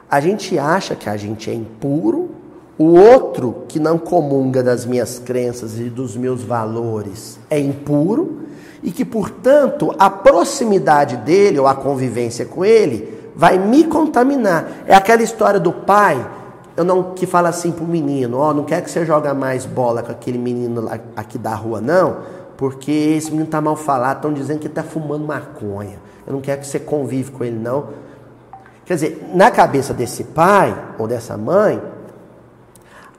[0.10, 2.30] A gente acha que a gente é impuro,
[2.78, 8.44] o outro que não comunga das minhas crenças e dos meus valores é impuro
[8.84, 14.84] e que, portanto, a proximidade dele ou a convivência com ele vai me contaminar.
[14.86, 16.26] É aquela história do pai
[16.78, 19.66] eu não que fala assim pro menino, ó, oh, não quer que você joga mais
[19.66, 22.18] bola com aquele menino lá, aqui da rua não,
[22.56, 25.98] porque esse menino tá mal falado, estão dizendo que tá fumando maconha.
[26.26, 27.88] Eu não quero que você convive com ele não.
[28.86, 31.82] Quer dizer, na cabeça desse pai ou dessa mãe,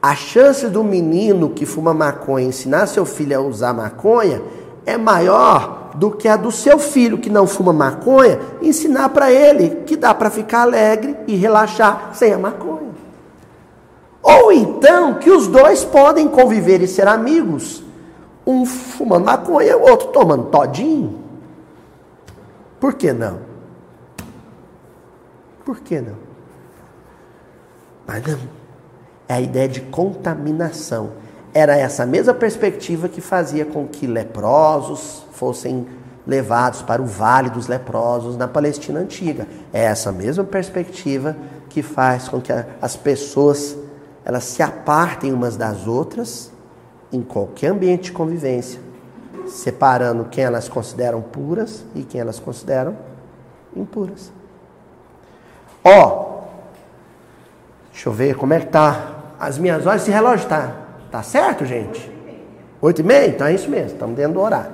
[0.01, 4.41] a chance do menino que fuma maconha ensinar seu filho a usar maconha
[4.87, 9.83] é maior do que a do seu filho que não fuma maconha ensinar para ele
[9.85, 12.89] que dá para ficar alegre e relaxar sem a maconha.
[14.23, 17.83] Ou então que os dois podem conviver e ser amigos,
[18.47, 21.19] um fumando maconha, o outro tomando todinho.
[22.81, 23.41] Por que não?
[25.65, 26.17] Por que não?
[28.07, 28.39] Mas não.
[29.29, 31.11] É a ideia de contaminação.
[31.53, 35.87] Era essa mesma perspectiva que fazia com que leprosos fossem
[36.27, 39.47] levados para o vale dos leprosos na Palestina antiga.
[39.73, 41.37] É essa mesma perspectiva
[41.69, 43.77] que faz com que as pessoas
[44.29, 46.53] elas se apartem umas das outras
[47.11, 48.79] em qualquer ambiente de convivência,
[49.47, 52.95] separando quem elas consideram puras e quem elas consideram
[53.75, 54.31] impuras.
[55.83, 56.43] Ó,
[57.91, 60.03] deixa eu ver como é que tá as minhas horas.
[60.03, 60.77] Esse relógio tá,
[61.11, 62.13] tá certo, gente?
[62.83, 63.29] Oito e meia?
[63.29, 64.73] Então é isso mesmo, estamos dentro do horário.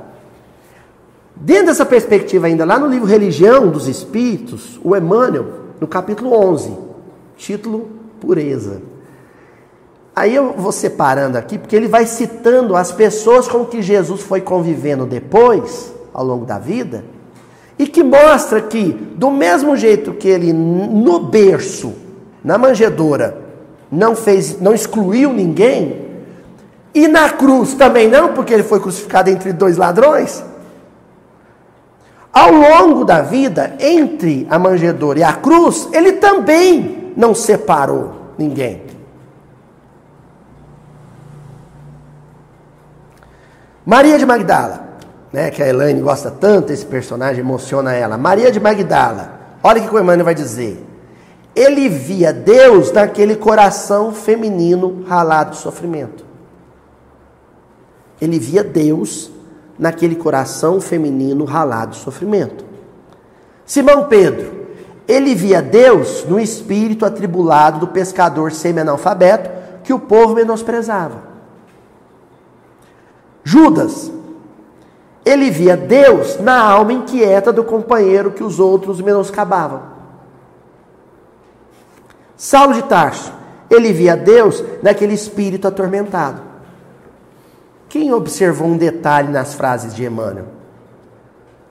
[1.36, 5.46] Dentro dessa perspectiva ainda, lá no livro Religião dos Espíritos, o Emmanuel,
[5.80, 6.76] no capítulo 11,
[7.36, 7.88] título
[8.20, 8.93] Pureza.
[10.16, 14.40] Aí eu vou separando aqui, porque ele vai citando as pessoas com que Jesus foi
[14.40, 17.04] convivendo depois, ao longo da vida,
[17.76, 21.92] e que mostra que, do mesmo jeito que ele no berço,
[22.44, 23.42] na manjedoura,
[23.90, 26.04] não fez, não excluiu ninguém,
[26.94, 30.44] e na cruz também não, porque ele foi crucificado entre dois ladrões.
[32.32, 38.83] Ao longo da vida, entre a manjedoura e a cruz, ele também não separou ninguém.
[43.86, 44.96] Maria de Magdala,
[45.30, 48.16] né, que a Elaine gosta tanto desse personagem, emociona ela.
[48.16, 50.82] Maria de Magdala, olha o que o Emmanuel vai dizer.
[51.54, 56.24] Ele via Deus naquele coração feminino ralado de sofrimento.
[58.20, 59.30] Ele via Deus
[59.78, 62.64] naquele coração feminino ralado de sofrimento.
[63.66, 64.66] Simão Pedro,
[65.06, 69.50] ele via Deus no espírito atribulado do pescador semi-analfabeto
[69.82, 71.33] que o povo menosprezava.
[73.44, 74.10] Judas,
[75.24, 79.82] ele via Deus na alma inquieta do companheiro que os outros menoscabavam.
[82.36, 83.32] Saulo de Tarso,
[83.70, 86.42] ele via Deus naquele espírito atormentado.
[87.88, 90.46] Quem observou um detalhe nas frases de Emmanuel?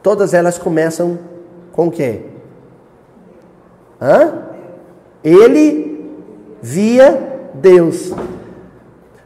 [0.01, 1.19] Todas elas começam
[1.71, 2.21] com o quê?
[4.01, 4.33] Hã?
[5.23, 6.11] Ele
[6.61, 8.11] via Deus.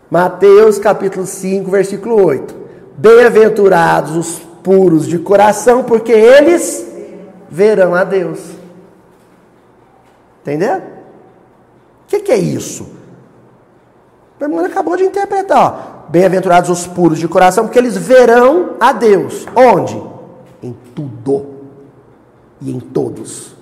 [0.09, 2.55] Mateus capítulo 5, versículo 8.
[2.97, 6.87] Bem-aventurados os puros de coração, porque eles
[7.49, 8.39] verão a Deus.
[10.41, 10.77] Entendeu?
[10.77, 10.81] O
[12.07, 12.89] que, que, é isso?
[14.39, 16.05] O irmão acabou de interpretar.
[16.09, 19.45] Bem-aventurados os puros de coração, porque eles verão a Deus.
[19.53, 20.01] Onde?
[20.63, 21.47] Em tudo
[22.61, 23.56] e em todos.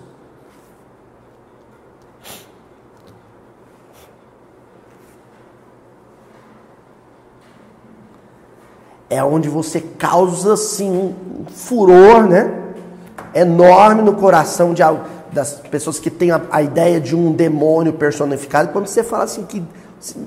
[9.09, 12.63] É onde você causa assim um furor, né?
[13.33, 14.81] Enorme no coração de,
[15.31, 18.69] das pessoas que têm a, a ideia de um demônio personificado.
[18.71, 19.63] Quando você fala assim que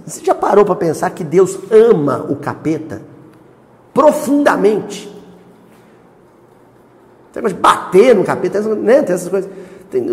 [0.06, 3.02] você já parou para pensar que Deus ama o capeta
[3.92, 5.16] profundamente?
[7.32, 9.02] Tem que bater no capeta, né?
[9.02, 9.50] Tem essas coisas.
[9.90, 10.04] Tem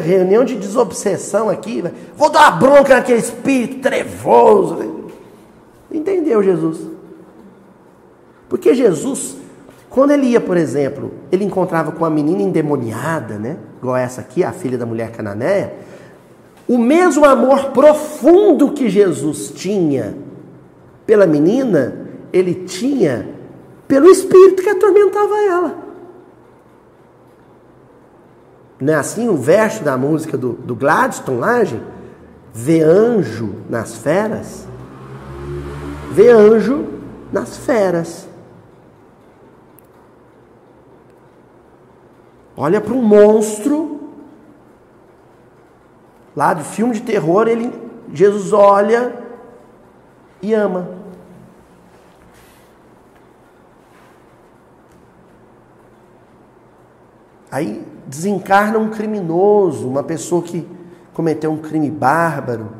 [0.00, 1.82] reunião de desobsessão aqui.
[2.16, 5.10] Vou dar uma bronca naquele espírito trevoso.
[5.90, 6.95] Entendeu, Jesus?
[8.48, 9.36] Porque Jesus,
[9.90, 13.56] quando ele ia, por exemplo, ele encontrava com uma menina endemoniada, né?
[13.78, 15.74] Igual essa aqui, a filha da mulher cananeia,
[16.68, 20.16] o mesmo amor profundo que Jesus tinha
[21.06, 23.28] pela menina, ele tinha
[23.86, 25.86] pelo espírito que atormentava ela.
[28.80, 31.80] Não é assim o verso da música do, do Gladstone Lage?
[32.52, 34.66] Vê anjo nas feras?
[36.12, 36.84] Vê anjo
[37.32, 38.28] nas feras.
[42.56, 44.00] Olha para um monstro
[46.34, 47.72] lá do filme de terror, ele
[48.12, 49.24] Jesus olha
[50.40, 50.88] e ama.
[57.50, 60.68] Aí desencarna um criminoso, uma pessoa que
[61.14, 62.70] cometeu um crime bárbaro,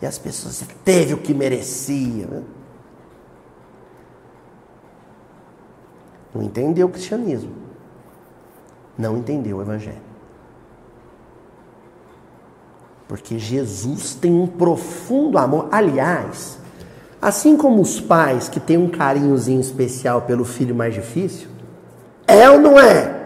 [0.00, 2.44] e as pessoas teve o que merecia.
[6.34, 7.67] Não entendeu o cristianismo
[8.98, 10.08] não entendeu o Evangelho.
[13.06, 15.68] Porque Jesus tem um profundo amor.
[15.72, 16.58] Aliás,
[17.22, 21.48] assim como os pais que têm um carinhozinho especial pelo filho mais difícil,
[22.26, 23.16] é ou não é?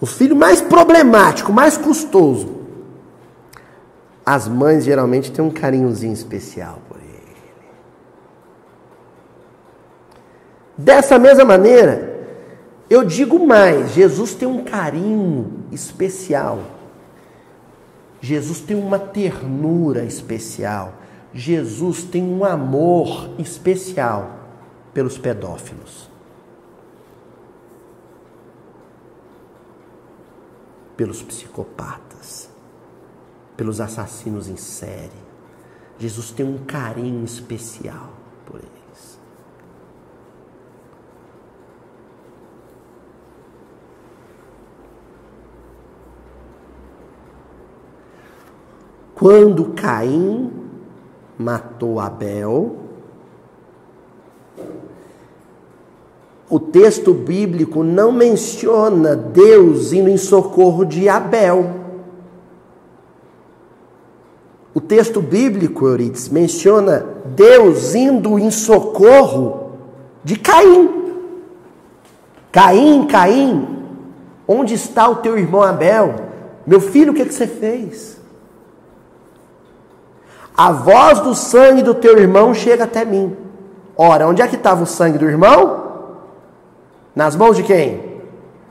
[0.00, 2.62] O filho mais problemático, mais custoso.
[4.26, 7.04] As mães geralmente têm um carinhozinho especial por ele.
[10.76, 12.13] Dessa mesma maneira,
[12.88, 16.62] eu digo mais: Jesus tem um carinho especial.
[18.20, 20.94] Jesus tem uma ternura especial.
[21.32, 24.38] Jesus tem um amor especial
[24.94, 26.08] pelos pedófilos.
[30.96, 32.48] Pelos psicopatas,
[33.56, 35.10] pelos assassinos em série.
[35.98, 38.10] Jesus tem um carinho especial
[38.46, 38.83] por ele.
[49.14, 50.50] Quando Caim
[51.38, 52.76] matou Abel,
[56.50, 61.70] o texto bíblico não menciona Deus indo em socorro de Abel.
[64.74, 69.70] O texto bíblico, Euridice, menciona Deus indo em socorro
[70.24, 71.04] de Caim.
[72.50, 73.68] Caim, Caim,
[74.46, 76.16] onde está o teu irmão Abel?
[76.66, 78.23] Meu filho, o que, é que você fez?
[80.56, 83.36] A voz do sangue do teu irmão chega até mim.
[83.96, 85.82] Ora, onde é que estava o sangue do irmão?
[87.14, 88.20] Nas mãos de quem?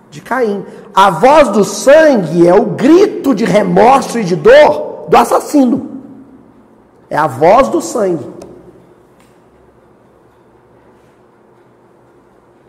[0.10, 0.66] De Caim.
[0.94, 6.02] A voz do sangue é o grito de remorso e de dor do assassino.
[7.10, 8.32] É a voz do sangue.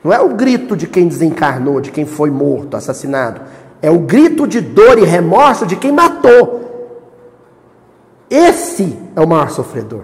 [0.03, 3.41] Não é o grito de quem desencarnou, de quem foi morto, assassinado.
[3.81, 6.65] É o grito de dor e remorso de quem matou.
[8.35, 10.03] Esse é o maior sofredor.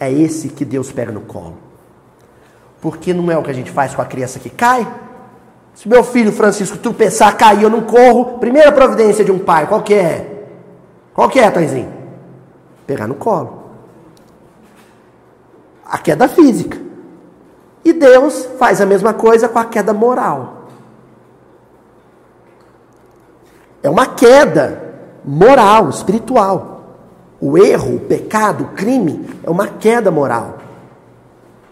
[0.00, 1.58] É esse que Deus pega no colo.
[2.80, 4.90] Porque não é o que a gente faz com a criança que cai.
[5.74, 8.38] Se meu filho Francisco tropeçar, cair, eu não corro.
[8.38, 10.48] Primeira providência de um pai, qual que é?
[11.12, 11.92] Qual que é, Taizinho?
[12.86, 13.64] Pegar no colo.
[15.84, 16.78] A queda física.
[17.84, 20.68] E Deus faz a mesma coisa com a queda moral.
[23.82, 24.85] É uma queda
[25.26, 26.84] moral, espiritual.
[27.40, 30.58] O erro, o pecado, o crime é uma queda moral.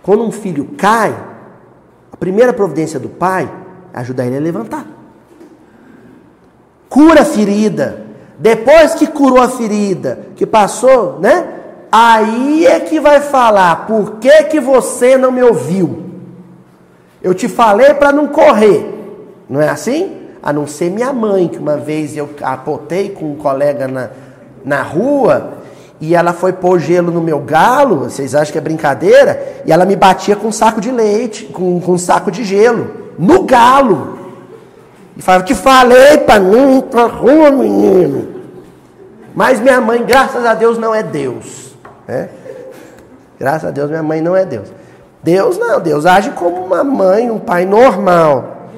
[0.03, 1.15] Quando um filho cai,
[2.13, 3.51] a primeira providência do pai
[3.93, 4.87] é ajudar ele a levantar.
[6.89, 8.05] Cura a ferida.
[8.39, 11.49] Depois que curou a ferida, que passou, né?
[11.91, 16.05] Aí é que vai falar, por que que você não me ouviu?
[17.23, 18.91] Eu te falei para não correr.
[19.49, 20.24] Não é assim?
[20.45, 24.11] A não ser minha mãe, que uma vez eu apotei com um colega na,
[24.63, 25.55] na rua
[25.99, 29.63] e ela foi pôr gelo no meu galo, vocês acham que é brincadeira?
[29.65, 32.91] E ela me batia com um saco de leite, com, com um saco de gelo,
[33.19, 34.19] no galo.
[35.17, 38.29] E falava, te falei para ir pra rua, menino.
[39.35, 41.75] Mas minha mãe, graças a Deus, não é Deus.
[42.07, 42.29] Né?
[43.41, 44.69] Graças a Deus, minha mãe não é Deus.
[45.23, 48.69] Deus não, Deus age como uma mãe, um pai normal.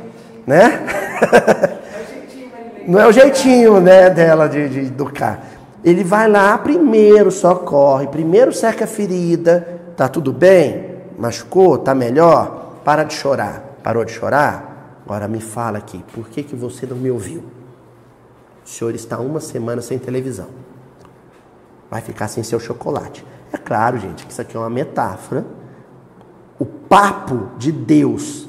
[0.46, 1.02] Né?
[2.86, 5.42] Não é o jeitinho né, dela de, de educar.
[5.84, 10.96] Ele vai lá primeiro, socorre, primeiro seca a ferida, tá tudo bem?
[11.18, 11.78] Machucou?
[11.78, 12.80] Tá melhor?
[12.84, 13.62] Para de chorar.
[13.82, 15.00] Parou de chorar?
[15.04, 17.44] Agora me fala aqui, por que, que você não me ouviu?
[18.64, 20.48] O senhor está uma semana sem televisão.
[21.88, 23.24] Vai ficar sem seu chocolate.
[23.52, 25.46] É claro, gente, que isso aqui é uma metáfora.
[26.58, 28.48] O papo de Deus,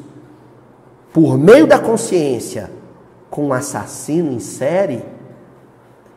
[1.13, 2.71] por meio da consciência,
[3.29, 5.03] com um assassino em série,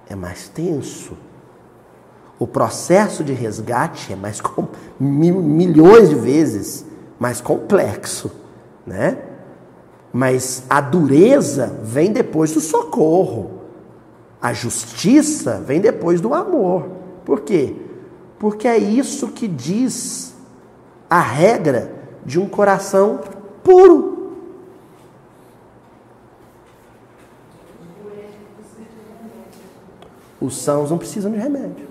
[0.08, 1.16] é mais tenso.
[2.38, 4.40] O processo de resgate é mais
[4.98, 6.86] mil, milhões de vezes
[7.18, 8.30] mais complexo,
[8.86, 9.18] né?
[10.12, 13.60] Mas a dureza vem depois do socorro.
[14.40, 16.88] A justiça vem depois do amor.
[17.24, 17.76] Por quê?
[18.38, 20.34] Porque é isso que diz
[21.08, 21.92] a regra
[22.24, 23.20] de um coração
[23.62, 24.19] puro.
[30.40, 31.88] Os sãos não precisam de remédio.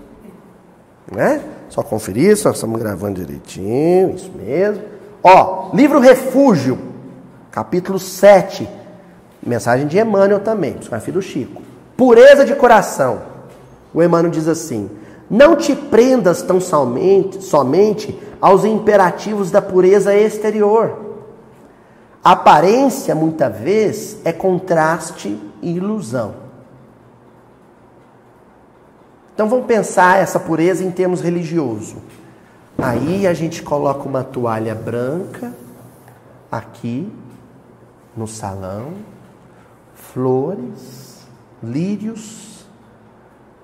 [1.11, 1.43] Né?
[1.69, 4.83] Só conferir, só estamos gravando direitinho, isso mesmo.
[5.23, 6.77] Ó, livro Refúgio,
[7.51, 8.67] capítulo 7.
[9.45, 11.61] Mensagem de Emmanuel também, psicografia do Chico.
[11.95, 13.21] Pureza de coração.
[13.93, 14.89] O Emmanuel diz assim:
[15.29, 21.09] Não te prendas tão somente, somente aos imperativos da pureza exterior.
[22.23, 26.33] Aparência, muitas vezes, é contraste e ilusão.
[29.39, 31.95] Então vamos pensar essa pureza em termos religioso.
[32.77, 35.53] Aí a gente coloca uma toalha branca
[36.51, 37.09] aqui
[38.17, 38.95] no salão,
[39.93, 41.25] flores,
[41.63, 42.65] lírios,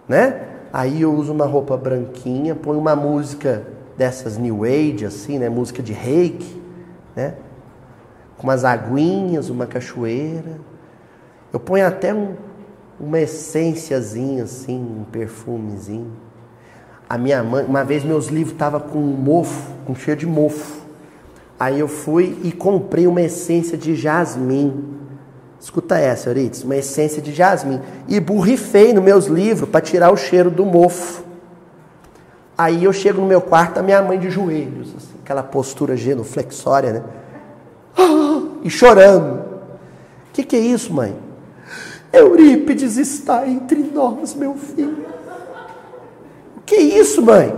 [0.07, 0.47] né?
[0.71, 3.67] Aí eu uso uma roupa branquinha, põe uma música
[3.97, 6.63] dessas new age assim, né, música de reiki,
[7.13, 7.35] né?
[8.37, 10.57] Com umas aguinhas, uma cachoeira.
[11.51, 12.33] Eu ponho até um,
[12.99, 16.11] uma essênciazinha assim, um perfumezinho.
[17.09, 20.83] A minha mãe, uma vez meus livros estavam com mofo, com cheiro de mofo.
[21.59, 24.95] Aí eu fui e comprei uma essência de jasmim.
[25.59, 27.79] Escuta essa, Euridice, uma essência de jasmim.
[28.07, 31.23] E borrifei nos meus livros para tirar o cheiro do mofo.
[32.57, 36.93] Aí eu chego no meu quarto, a minha mãe de joelhos, assim, aquela postura genuflexória,
[36.93, 37.03] né?
[38.63, 39.41] E chorando.
[40.29, 41.15] O que, que é isso, mãe?
[42.15, 45.05] Eurípides está entre nós, meu filho.
[46.65, 47.53] Que é isso, mãe?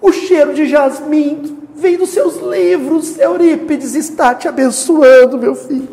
[0.00, 3.18] O cheiro de jasmim vem dos seus livros.
[3.18, 5.88] Eurípides está te abençoando, meu filho.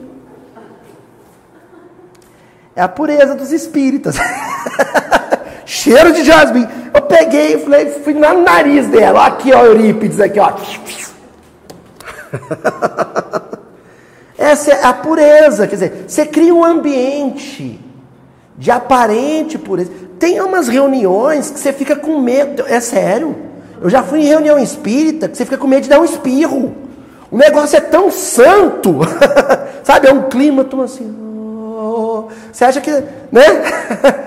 [2.75, 4.15] É a pureza dos espíritas.
[5.65, 6.67] cheiro de jasmim.
[6.93, 9.27] Eu peguei e falei, fui no nariz dela.
[9.27, 10.51] Aqui, ó, Eurípides, aqui, ó.
[14.37, 17.79] Essa é a pureza, quer dizer, você cria um ambiente
[18.57, 19.91] de aparente pureza.
[20.17, 23.35] Tem umas reuniões que você fica com medo, é sério.
[23.81, 26.73] Eu já fui em reunião espírita que você fica com medo de dar um espirro.
[27.29, 28.99] O negócio é tão santo,
[29.83, 30.07] sabe?
[30.07, 31.13] É um clima tão assim.
[31.77, 32.91] Oh, você acha que,
[33.31, 33.41] né?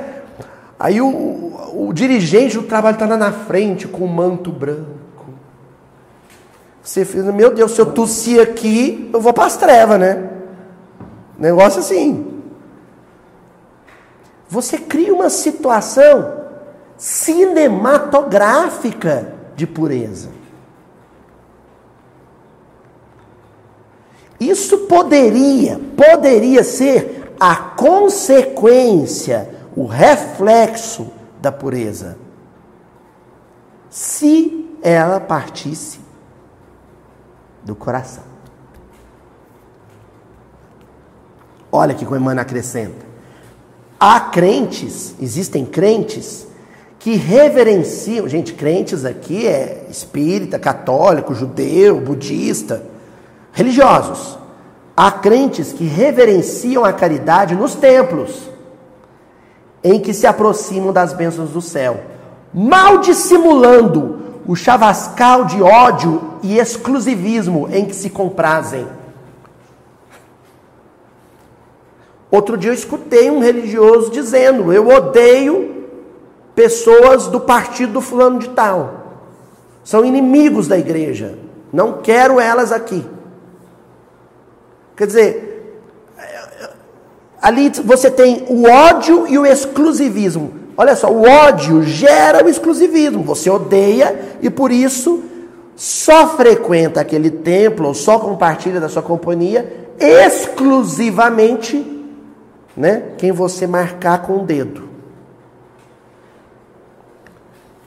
[0.78, 5.05] Aí o, o, o dirigente do trabalho está lá na frente com o manto branco.
[6.87, 10.30] Você fica, meu Deus, se eu tossir aqui, eu vou para as trevas, né?
[11.37, 12.41] Negócio assim.
[14.49, 16.45] Você cria uma situação
[16.97, 20.28] cinematográfica de pureza.
[24.39, 31.11] Isso poderia, poderia ser a consequência, o reflexo
[31.43, 32.16] da pureza.
[33.91, 36.05] Se ela partisse
[37.67, 38.23] do coração.
[41.71, 43.05] Olha que Emmanuel acrescenta.
[43.99, 46.47] Há crentes, existem crentes
[46.99, 52.83] que reverenciam, gente, crentes aqui é espírita, católico, judeu, budista,
[53.53, 54.39] religiosos.
[54.97, 58.49] Há crentes que reverenciam a caridade nos templos,
[59.83, 62.01] em que se aproximam das bênçãos do céu,
[62.55, 68.86] mal dissimulando o chavascal de ódio e exclusivismo em que se comprazem.
[72.30, 75.86] Outro dia eu escutei um religioso dizendo: Eu odeio
[76.55, 79.05] pessoas do partido do fulano de tal.
[79.84, 81.38] São inimigos da igreja.
[81.72, 83.05] Não quero elas aqui.
[84.97, 85.82] Quer dizer,
[87.40, 90.66] ali você tem o ódio e o exclusivismo.
[90.77, 93.22] Olha só, o ódio gera o exclusivismo.
[93.22, 95.22] Você odeia e por isso
[95.74, 102.05] só frequenta aquele templo ou só compartilha da sua companhia exclusivamente,
[102.77, 104.87] né, quem você marcar com o dedo.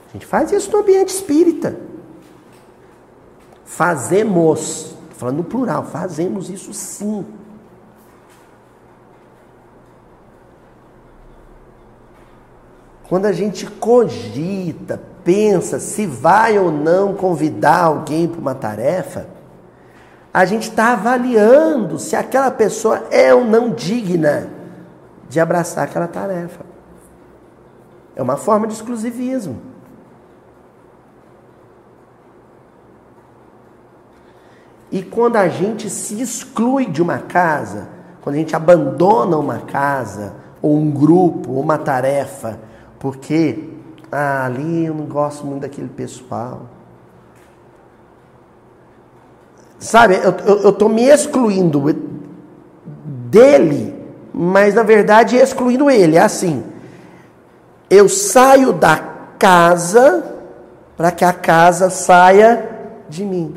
[0.10, 1.78] A gente faz isso no ambiente espírita.
[3.64, 7.24] Fazemos, falando no plural, fazemos isso sim.
[13.10, 19.26] Quando a gente cogita, pensa se vai ou não convidar alguém para uma tarefa,
[20.32, 24.48] a gente está avaliando se aquela pessoa é ou não digna
[25.28, 26.64] de abraçar aquela tarefa.
[28.16, 29.60] É uma forma de exclusivismo.
[34.92, 37.88] E quando a gente se exclui de uma casa,
[38.22, 42.60] quando a gente abandona uma casa, ou um grupo, ou uma tarefa,
[43.00, 43.70] porque
[44.12, 46.64] ah, ali eu não gosto muito daquele pessoal.
[49.80, 51.82] Sabe, eu estou me excluindo
[53.30, 53.96] dele,
[54.34, 56.18] mas na verdade excluindo ele.
[56.18, 56.64] É assim:
[57.90, 58.98] eu saio da
[59.40, 60.36] casa
[60.98, 62.70] para que a casa saia
[63.08, 63.56] de mim.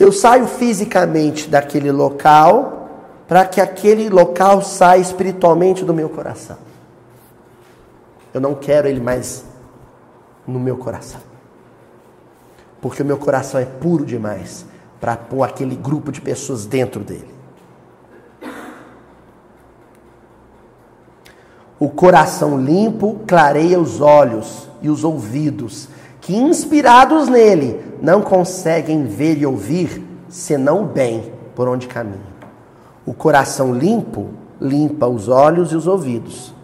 [0.00, 2.88] Eu saio fisicamente daquele local
[3.28, 6.69] para que aquele local saia espiritualmente do meu coração.
[8.32, 9.44] Eu não quero ele mais
[10.46, 11.20] no meu coração.
[12.80, 14.64] Porque o meu coração é puro demais
[15.00, 17.28] para pôr aquele grupo de pessoas dentro dele.
[21.78, 25.88] O coração limpo clareia os olhos e os ouvidos,
[26.20, 32.20] que inspirados nele não conseguem ver e ouvir senão o bem por onde caminham.
[33.06, 34.28] O coração limpo
[34.60, 36.54] limpa os olhos e os ouvidos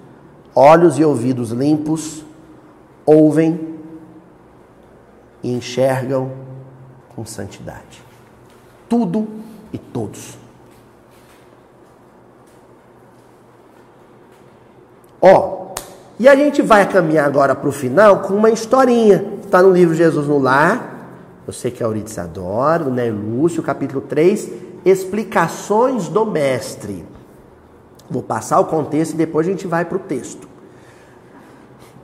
[0.57, 2.25] olhos e ouvidos limpos,
[3.05, 3.77] ouvem
[5.43, 6.33] e enxergam
[7.15, 8.03] com santidade.
[8.89, 9.29] Tudo
[9.71, 10.39] e todos.
[15.21, 15.75] Ó,
[16.19, 19.35] e a gente vai caminhar agora para o final com uma historinha.
[19.45, 20.95] Está no livro Jesus no Lar.
[21.47, 24.51] Eu sei que a Euridice adora, Né Lúcio, capítulo 3.
[24.85, 27.05] explicações do mestre.
[28.11, 30.49] Vou passar o contexto e depois a gente vai para o texto.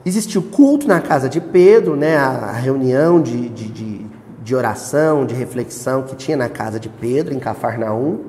[0.05, 4.05] Existiu culto na casa de Pedro, né, a reunião de, de, de,
[4.43, 8.19] de oração, de reflexão que tinha na casa de Pedro, em Cafarnaum.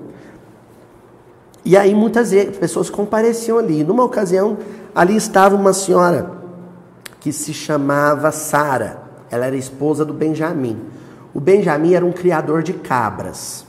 [1.64, 3.82] E aí muitas pessoas compareciam ali.
[3.82, 4.58] Numa ocasião,
[4.94, 6.30] ali estava uma senhora
[7.18, 9.02] que se chamava Sara.
[9.30, 10.78] Ela era esposa do Benjamim.
[11.32, 13.66] O Benjamim era um criador de cabras.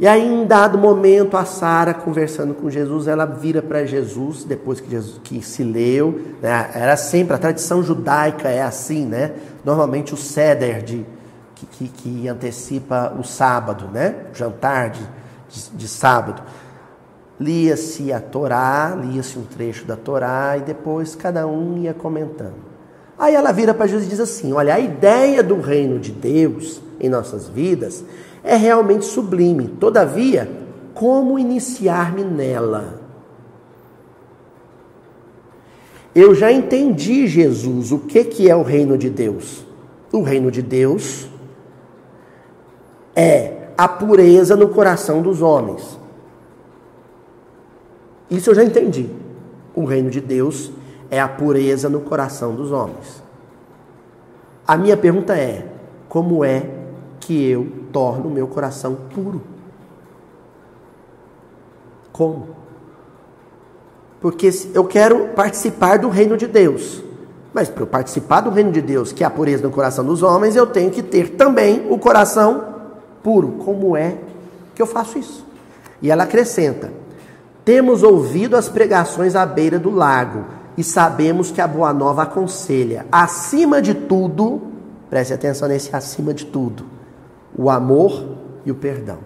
[0.00, 4.80] E aí, em dado momento, a Sara, conversando com Jesus, ela vira para Jesus, depois
[4.80, 6.70] que, Jesus, que se leu, né?
[6.72, 9.32] era sempre, a tradição judaica é assim, né?
[9.64, 11.04] Normalmente o ceder de,
[11.56, 14.26] que, que, que antecipa o sábado, né?
[14.32, 15.00] O jantar de,
[15.48, 16.42] de, de sábado.
[17.40, 22.68] Lia-se a Torá, lia-se um trecho da Torá e depois cada um ia comentando.
[23.18, 26.80] Aí ela vira para Jesus e diz assim: Olha, a ideia do reino de Deus
[27.00, 28.04] em nossas vidas
[28.48, 29.68] é realmente sublime.
[29.68, 30.50] Todavia,
[30.94, 32.98] como iniciar-me nela?
[36.14, 39.66] Eu já entendi, Jesus, o que, que é o reino de Deus.
[40.10, 41.28] O reino de Deus
[43.14, 45.98] é a pureza no coração dos homens.
[48.30, 49.10] Isso eu já entendi.
[49.74, 50.72] O reino de Deus
[51.10, 53.22] é a pureza no coração dos homens.
[54.66, 55.66] A minha pergunta é:
[56.08, 56.66] como é
[57.20, 59.42] que eu torno o meu coração puro?
[62.12, 62.48] Como?
[64.20, 67.02] Porque eu quero participar do reino de Deus.
[67.52, 70.22] Mas para eu participar do reino de Deus, que é a pureza no coração dos
[70.22, 72.74] homens, eu tenho que ter também o coração
[73.22, 73.52] puro.
[73.64, 74.16] Como é
[74.74, 75.46] que eu faço isso?
[76.02, 76.92] E ela acrescenta:
[77.64, 80.44] Temos ouvido as pregações à beira do lago
[80.76, 84.62] e sabemos que a Boa Nova aconselha, acima de tudo,
[85.10, 86.84] preste atenção nesse acima de tudo,
[87.58, 89.18] o amor e o perdão.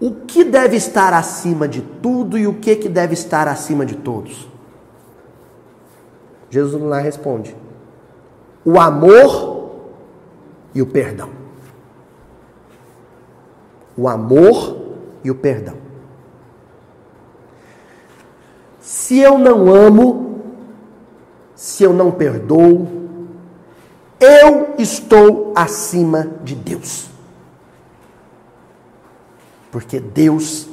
[0.00, 3.96] O que deve estar acima de tudo e o que, que deve estar acima de
[3.96, 4.48] todos?
[6.48, 7.54] Jesus lá responde:
[8.64, 9.84] o amor
[10.74, 11.30] e o perdão.
[13.96, 15.76] O amor e o perdão.
[18.80, 20.42] Se eu não amo,
[21.54, 23.05] se eu não perdoo,
[24.20, 27.08] eu estou acima de Deus.
[29.70, 30.68] Porque Deus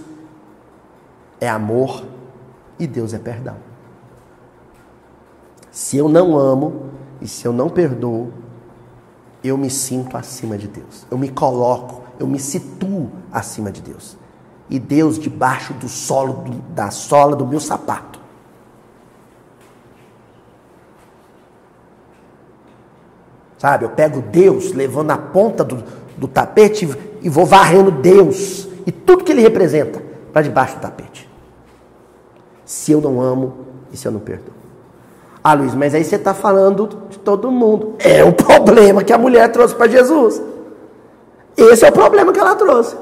[1.40, 2.06] é amor
[2.80, 3.58] e Deus é perdão.
[5.72, 8.32] Se eu não amo e se eu não perdoo,
[9.44, 11.06] eu me sinto acima de Deus.
[11.12, 14.18] Eu me coloco, eu me situo acima de Deus
[14.70, 18.13] e Deus debaixo do solo da sola do meu sapato.
[23.64, 25.82] Sabe, eu pego Deus levando a ponta do,
[26.18, 26.86] do tapete
[27.22, 30.04] e vou varrendo Deus e tudo que ele representa
[30.34, 31.30] para debaixo do tapete.
[32.66, 33.54] Se eu não amo
[33.90, 34.54] e se eu não perdoo.
[35.42, 37.96] Ah, Luiz, mas aí você está falando de todo mundo.
[38.00, 40.42] É o problema que a mulher trouxe para Jesus.
[41.56, 42.98] Esse é o problema que ela trouxe.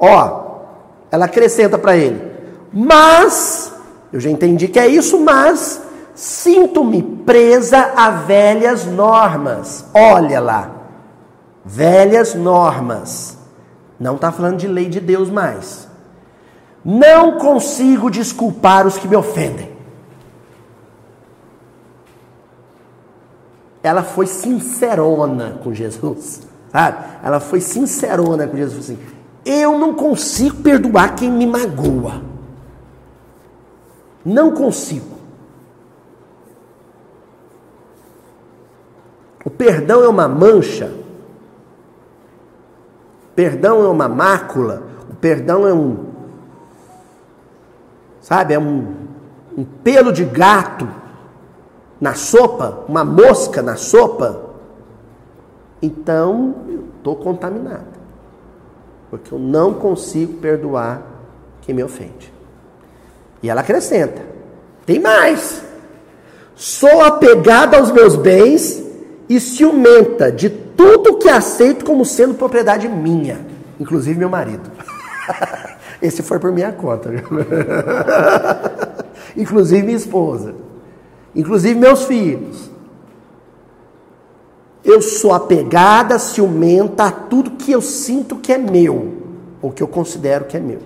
[0.00, 0.62] Ó,
[1.10, 2.22] ela acrescenta para ele:
[2.72, 3.70] Mas,
[4.10, 5.87] eu já entendi que é isso, mas
[6.18, 9.86] sinto-me presa a velhas normas.
[9.94, 10.70] Olha lá,
[11.64, 13.38] velhas normas.
[14.00, 15.88] Não está falando de lei de Deus mais.
[16.84, 19.70] Não consigo desculpar os que me ofendem.
[23.80, 26.42] Ela foi sincerona com Jesus,
[26.72, 27.04] sabe?
[27.22, 28.98] Ela foi sincerona com Jesus assim.
[29.44, 32.22] Eu não consigo perdoar quem me magoa.
[34.24, 35.17] Não consigo.
[39.48, 40.92] O perdão é uma mancha.
[43.34, 44.82] Perdão é uma mácula.
[45.10, 46.04] O perdão é um.
[48.20, 48.94] Sabe, é um,
[49.56, 50.86] um pelo de gato
[51.98, 54.38] na sopa, uma mosca na sopa.
[55.80, 57.96] Então, eu estou contaminado
[59.10, 61.00] porque eu não consigo perdoar
[61.62, 62.30] quem me ofende.
[63.42, 64.20] E ela acrescenta:
[64.84, 65.62] tem mais.
[66.54, 68.87] Sou apegada aos meus bens
[69.28, 73.40] e ciumenta de tudo que aceito como sendo propriedade minha,
[73.78, 74.70] inclusive meu marido.
[76.00, 77.10] Esse foi por minha conta.
[79.36, 80.54] inclusive minha esposa.
[81.34, 82.70] Inclusive meus filhos.
[84.84, 89.18] Eu sou apegada, ciumenta a tudo que eu sinto que é meu,
[89.60, 90.78] ou que eu considero que é meu.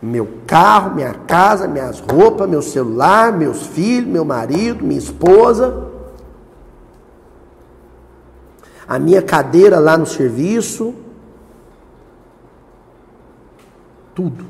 [0.00, 5.87] Meu carro, minha casa, minhas roupas, meu celular, meus filhos, meu marido, minha esposa.
[8.88, 10.94] A minha cadeira lá no serviço,
[14.14, 14.46] tudo.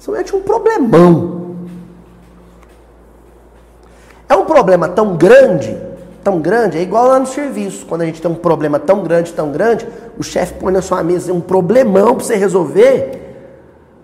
[0.00, 1.56] Isso é um problemão.
[4.28, 5.78] É um problema tão grande,
[6.22, 7.84] tão grande, é igual lá no serviço.
[7.84, 9.86] Quando a gente tem um problema tão grande, tão grande,
[10.18, 13.20] o chefe põe na sua mesa um problemão para você resolver.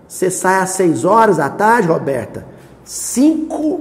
[0.07, 2.45] Você sai às 6 horas da tarde, Roberta,
[2.85, 3.81] 5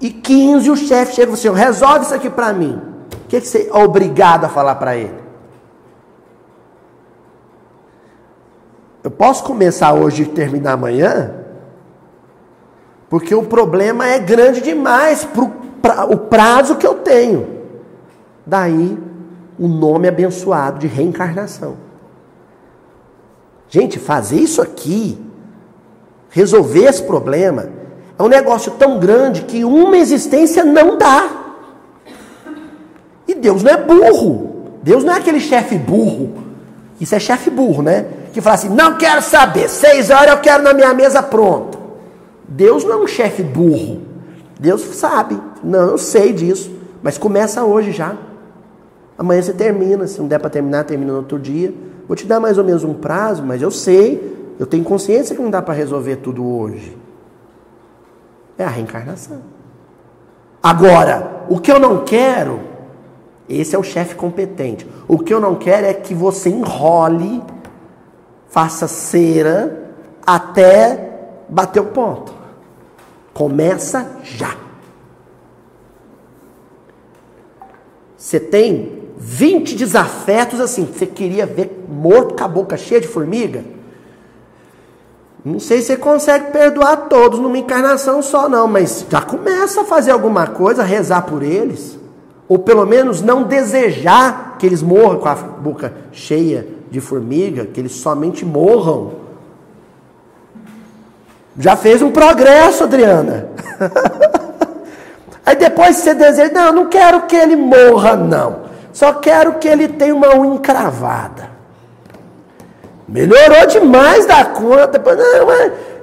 [0.00, 2.89] e 15 o chefe chega e fala assim, resolve isso aqui para mim.
[3.30, 5.14] Que, que você é obrigado a falar para ele?
[9.04, 11.32] Eu posso começar hoje e terminar amanhã?
[13.08, 15.24] Porque o problema é grande demais
[15.80, 17.60] para o prazo que eu tenho.
[18.44, 18.98] Daí
[19.56, 21.76] o nome abençoado de reencarnação.
[23.68, 25.24] Gente, fazer isso aqui,
[26.30, 27.68] resolver esse problema,
[28.18, 31.39] é um negócio tão grande que uma existência não dá.
[33.30, 34.72] E Deus não é burro.
[34.82, 36.32] Deus não é aquele chefe burro.
[37.00, 38.06] Isso é chefe burro, né?
[38.32, 41.78] Que fala assim: não quero saber, seis horas eu quero na minha mesa pronta.
[42.48, 44.00] Deus não é um chefe burro.
[44.58, 45.40] Deus sabe.
[45.62, 46.72] Não, eu sei disso.
[47.00, 48.16] Mas começa hoje já.
[49.16, 50.08] Amanhã você termina.
[50.08, 51.72] Se não der para terminar, termina no outro dia.
[52.08, 54.56] Vou te dar mais ou menos um prazo, mas eu sei.
[54.58, 56.98] Eu tenho consciência que não dá para resolver tudo hoje.
[58.58, 59.40] É a reencarnação.
[60.60, 62.69] Agora, o que eu não quero,
[63.50, 64.86] esse é o chefe competente.
[65.08, 67.42] O que eu não quero é que você enrole,
[68.48, 69.90] faça cera
[70.24, 72.32] até bater o ponto.
[73.34, 74.56] Começa já.
[78.16, 83.64] Você tem 20 desafetos assim, você queria ver morto com a boca cheia de formiga?
[85.44, 89.84] Não sei se você consegue perdoar todos numa encarnação só, não, mas já começa a
[89.84, 91.99] fazer alguma coisa, rezar por eles.
[92.50, 97.80] Ou pelo menos não desejar que eles morram com a boca cheia de formiga, que
[97.80, 99.20] eles somente morram
[101.60, 103.48] já fez um progresso, Adriana.
[105.44, 108.70] Aí depois você deseja, não, não quero que ele morra, não.
[108.92, 111.50] Só quero que ele tenha uma unha encravada.
[113.06, 114.86] Melhorou demais da conta.
[114.88, 115.50] Depois, não,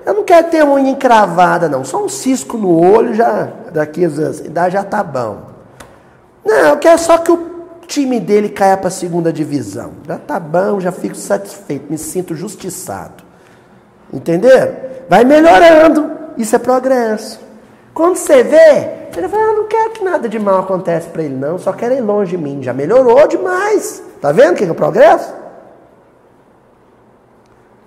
[0.05, 1.83] eu não quero ter unha encravada, não.
[1.83, 4.09] Só um cisco no olho, já daqui a
[4.45, 5.46] idade já tá bom.
[6.45, 7.57] Não, eu quero só que o
[7.87, 9.93] time dele caia para a segunda divisão.
[10.07, 13.23] Já tá bom, já fico satisfeito, me sinto justiçado.
[14.11, 14.75] Entenderam?
[15.09, 16.11] Vai melhorando.
[16.37, 17.39] Isso é progresso.
[17.93, 21.35] Quando você vê, ele fala, ah, não quero que nada de mal aconteça para ele,
[21.35, 21.57] não.
[21.57, 22.61] Só quero ir longe de mim.
[22.61, 24.03] Já melhorou demais.
[24.21, 25.33] Tá vendo o que é o progresso?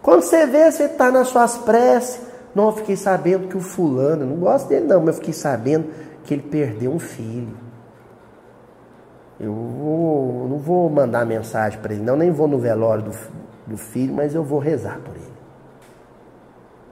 [0.02, 2.20] Quando você vê, você está nas suas preces.
[2.54, 5.86] Não, eu fiquei sabendo que o fulano, não gosto dele não, mas eu fiquei sabendo
[6.24, 7.56] que ele perdeu um filho.
[9.40, 13.12] Eu vou, não vou mandar mensagem para ele, não, nem vou no velório do,
[13.66, 15.32] do filho, mas eu vou rezar por ele.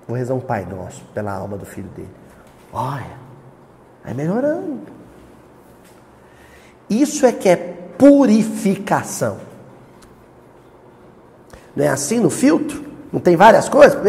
[0.06, 2.08] Vou rezar um Pai Nosso pela alma do filho dele.
[2.72, 3.18] Olha,
[4.02, 4.80] vai melhorando.
[6.88, 9.36] Isso é que é purificação.
[11.76, 12.82] Não é assim no filtro?
[13.12, 14.00] Não tem várias coisas?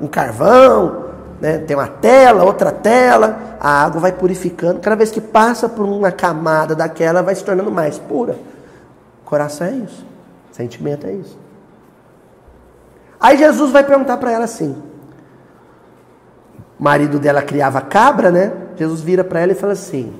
[0.00, 1.11] Um carvão,
[1.42, 1.58] né?
[1.58, 4.78] tem uma tela, outra tela, a água vai purificando.
[4.78, 8.36] Cada vez que passa por uma camada daquela, vai se tornando mais pura.
[9.24, 10.06] Coração é isso.
[10.52, 11.36] Sentimento é isso.
[13.18, 14.80] Aí Jesus vai perguntar para ela assim:
[16.78, 18.52] o marido dela criava cabra, né?
[18.76, 20.14] Jesus vira para ela e fala assim: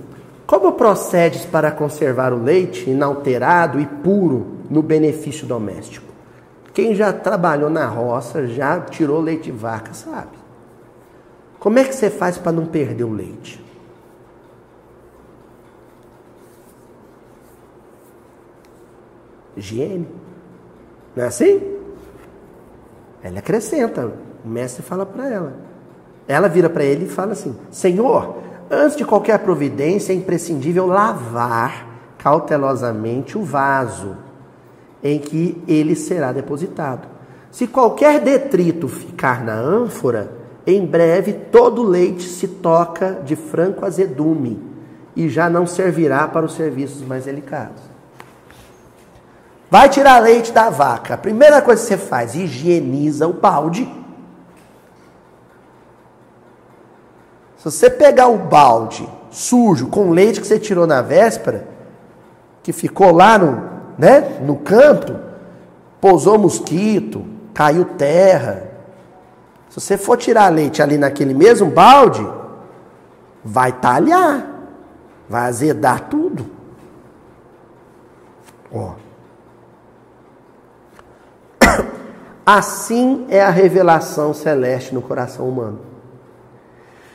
[0.44, 6.06] Como procedes para conservar o leite inalterado e puro no benefício doméstico?
[6.74, 10.41] Quem já trabalhou na roça, já tirou leite de vaca, sabe?
[11.62, 13.64] Como é que você faz para não perder o leite?
[19.56, 20.08] Higiene.
[21.14, 21.62] Não é assim?
[23.22, 24.12] Ela acrescenta.
[24.44, 25.56] O mestre fala para ela.
[26.26, 28.38] Ela vira para ele e fala assim: Senhor,
[28.68, 31.86] antes de qualquer providência é imprescindível lavar
[32.18, 34.16] cautelosamente o vaso
[35.00, 37.06] em que ele será depositado.
[37.52, 43.84] Se qualquer detrito ficar na ânfora, em breve todo o leite se toca de franco
[43.84, 44.62] azedume
[45.16, 47.82] e já não servirá para os serviços mais delicados.
[49.70, 51.14] Vai tirar leite da vaca.
[51.14, 53.88] A primeira coisa que você faz, higieniza o balde
[57.62, 61.64] Se você pegar o balde sujo com leite que você tirou na véspera,
[62.60, 63.62] que ficou lá no,
[63.96, 65.16] né, no canto,
[66.00, 68.71] pousou mosquito, caiu terra.
[69.72, 72.22] Se você for tirar leite ali naquele mesmo balde,
[73.42, 74.46] vai talhar,
[75.26, 76.44] vai azedar tudo.
[78.70, 78.92] Ó.
[82.44, 85.80] Assim é a revelação celeste no coração humano.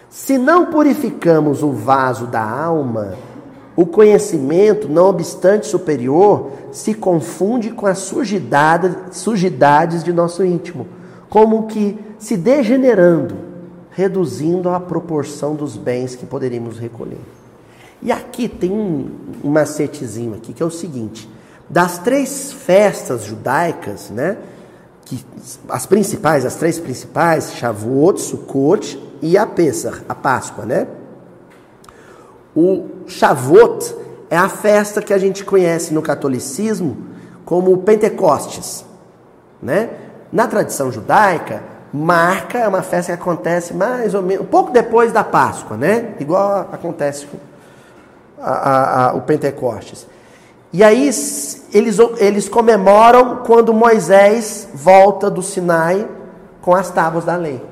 [0.10, 3.14] Se não purificamos o vaso da alma,
[3.76, 10.88] o conhecimento, não obstante superior, se confunde com as sujidades, sujidades de nosso íntimo,
[11.30, 13.36] como que se degenerando,
[13.92, 17.22] reduzindo a proporção dos bens que poderíamos recolher.
[18.02, 19.10] E aqui tem um,
[19.50, 21.30] macetezinho aqui, que é o seguinte:
[21.70, 24.38] das três festas judaicas, né?
[25.06, 25.24] Que,
[25.70, 30.88] as principais, as três principais, Shavuot, Sukkot e a Pesach, a Páscoa, né?
[32.56, 33.96] O Shavuot
[34.30, 36.98] é a festa que a gente conhece no catolicismo
[37.46, 38.84] como Pentecostes,
[39.62, 39.90] né?
[40.32, 41.64] Na tradição judaica,
[41.98, 46.16] marca é uma festa que acontece mais ou menos pouco depois da Páscoa, né?
[46.20, 47.38] Igual acontece com
[48.40, 50.08] a, a, a, o Pentecostes.
[50.72, 51.04] E aí
[51.74, 56.08] eles, eles comemoram quando Moisés volta do Sinai
[56.62, 57.64] com as tábuas da lei.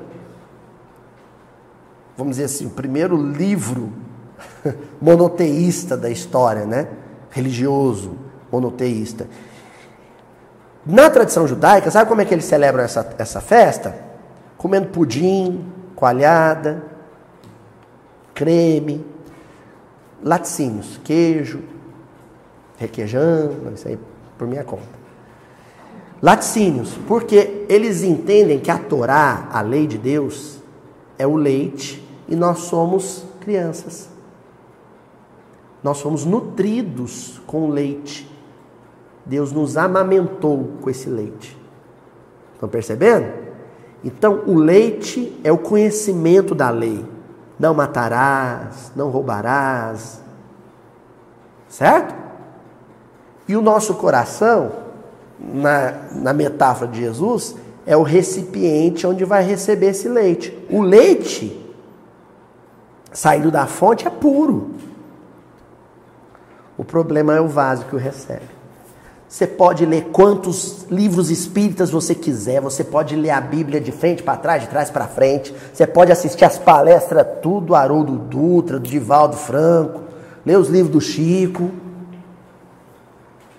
[2.16, 3.92] Vamos dizer assim, o primeiro livro
[5.00, 6.88] monoteísta da história, né?
[7.30, 8.16] Religioso,
[8.50, 9.28] monoteísta.
[10.84, 14.05] Na tradição judaica, sabe como é que eles celebram essa, essa festa?
[14.66, 15.64] Comendo pudim,
[15.94, 16.82] coalhada,
[18.34, 19.06] creme,
[20.20, 21.62] laticínios, queijo,
[22.76, 23.96] requeijão, isso aí
[24.36, 24.82] por minha conta.
[26.20, 30.60] Laticínios, porque eles entendem que a Torá, a lei de Deus,
[31.16, 34.08] é o leite e nós somos crianças.
[35.80, 38.28] Nós somos nutridos com leite.
[39.24, 41.56] Deus nos amamentou com esse leite.
[42.54, 43.45] Estão percebendo?
[44.06, 47.04] Então, o leite é o conhecimento da lei.
[47.58, 50.20] Não matarás, não roubarás.
[51.68, 52.14] Certo?
[53.48, 54.70] E o nosso coração,
[55.40, 60.56] na, na metáfora de Jesus, é o recipiente onde vai receber esse leite.
[60.70, 61.60] O leite,
[63.12, 64.70] saindo da fonte, é puro.
[66.78, 68.55] O problema é o vaso que o recebe.
[69.28, 74.22] Você pode ler quantos livros espíritas você quiser, você pode ler a Bíblia de frente
[74.22, 78.78] para trás, de trás para frente, você pode assistir as palestras tudo do Haroldo Dutra,
[78.78, 80.02] do Divaldo Franco,
[80.44, 81.72] ler os livros do Chico.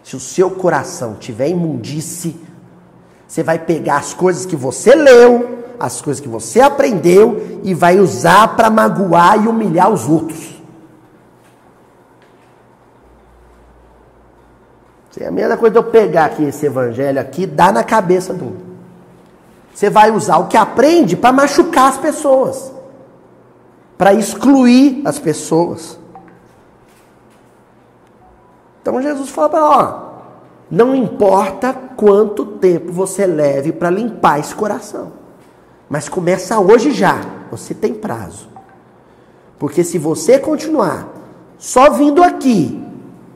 [0.04, 2.40] Se o seu coração tiver imundice,
[3.28, 8.00] você vai pegar as coisas que você leu, as coisas que você aprendeu e vai
[8.00, 10.57] usar para magoar e humilhar os outros.
[15.20, 18.56] É a mesma coisa de eu pegar aqui esse evangelho aqui, dar na cabeça do.
[19.74, 22.72] Você vai usar o que aprende para machucar as pessoas,
[23.98, 26.00] para excluir as pessoas.
[28.82, 30.08] Então Jesus fala para ó,
[30.70, 35.14] não importa quanto tempo você leve para limpar esse coração,
[35.90, 37.22] mas começa hoje já.
[37.52, 38.50] Você tem prazo.
[39.58, 41.08] Porque se você continuar
[41.58, 42.87] só vindo aqui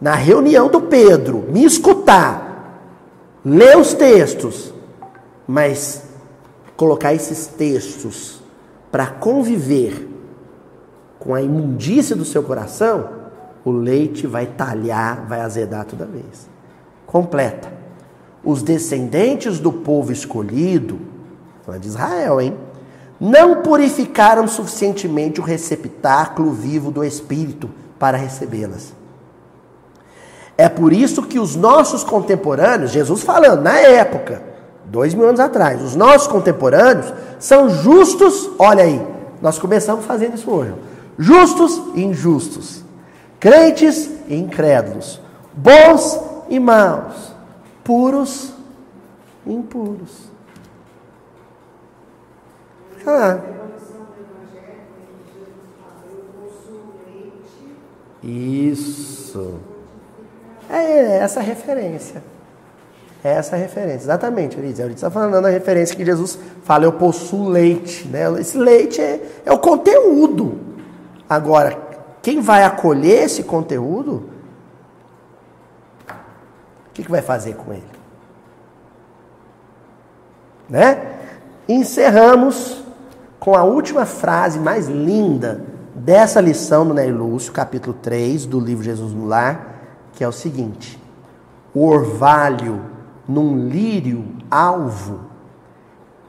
[0.02, 2.82] na reunião do Pedro, me escutar,
[3.46, 4.74] ler os textos,
[5.48, 6.06] mas
[6.76, 8.42] colocar esses textos
[8.92, 10.10] para conviver
[11.20, 13.10] com a imundícia do seu coração,
[13.64, 16.50] o leite vai talhar, vai azedar toda vez.
[17.06, 17.72] Completa.
[18.44, 21.00] Os descendentes do povo escolhido,
[21.64, 22.58] falando de Israel, hein?
[23.20, 27.70] Não purificaram suficientemente o receptáculo vivo do Espírito
[28.00, 29.00] para recebê-las.
[30.62, 34.44] É por isso que os nossos contemporâneos, Jesus falando, na época,
[34.86, 39.02] dois mil anos atrás, os nossos contemporâneos são justos, olha aí,
[39.42, 40.76] nós começamos fazendo isso hoje.
[41.18, 42.84] Justos e injustos,
[43.40, 45.20] crentes e incrédulos,
[45.52, 47.34] bons e maus,
[47.84, 48.54] puros
[49.48, 50.30] e impuros.
[53.08, 53.40] Ah.
[58.24, 59.71] Isso.
[60.70, 62.24] É essa referência.
[63.24, 64.06] É essa referência.
[64.06, 64.82] Exatamente, Euridice.
[64.82, 68.08] Euridice está falando da referência que Jesus fala, eu possuo leite.
[68.08, 68.24] Né?
[68.40, 70.60] Esse leite é, é o conteúdo.
[71.30, 71.78] Agora,
[72.22, 74.30] quem vai acolher esse conteúdo,
[76.10, 77.84] o que, que vai fazer com ele?
[80.68, 81.16] Né?
[81.68, 82.84] Encerramos
[83.40, 85.64] com a última frase mais linda
[85.94, 89.81] dessa lição do Ney Lúcio, capítulo 3 do livro Jesus no Lar
[90.22, 91.02] que é o seguinte:
[91.74, 92.80] o orvalho
[93.28, 95.22] num lírio alvo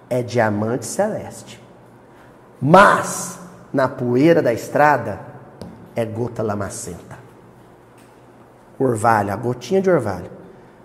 [0.08, 1.62] é diamante celeste,
[2.58, 3.38] mas
[3.70, 5.20] na poeira da estrada
[5.94, 7.18] é gota lamacenta.
[8.78, 10.30] Orvalho, a gotinha de orvalho.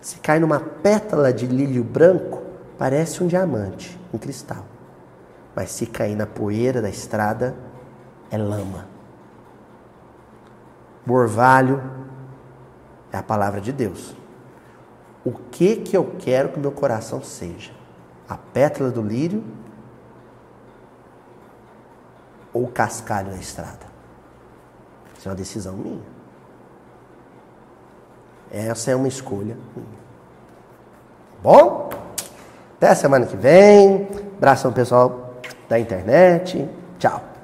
[0.01, 2.41] Se cai numa pétala de lírio branco,
[2.77, 4.65] parece um diamante, um cristal.
[5.55, 7.55] Mas se cair na poeira da estrada,
[8.29, 8.85] é lama.
[11.07, 11.96] O orvalho
[13.11, 14.15] é a palavra de Deus.
[15.23, 17.71] O que que eu quero que meu coração seja?
[18.27, 19.43] A pétala do lírio
[22.53, 23.87] ou o cascalho na estrada?
[25.17, 26.17] Isso é uma decisão minha.
[28.51, 29.97] Essa é uma escolha minha.
[31.41, 31.89] Bom?
[32.77, 34.07] Até semana que vem.
[34.37, 35.33] Abração pessoal
[35.67, 36.69] da internet.
[36.99, 37.36] Tchau.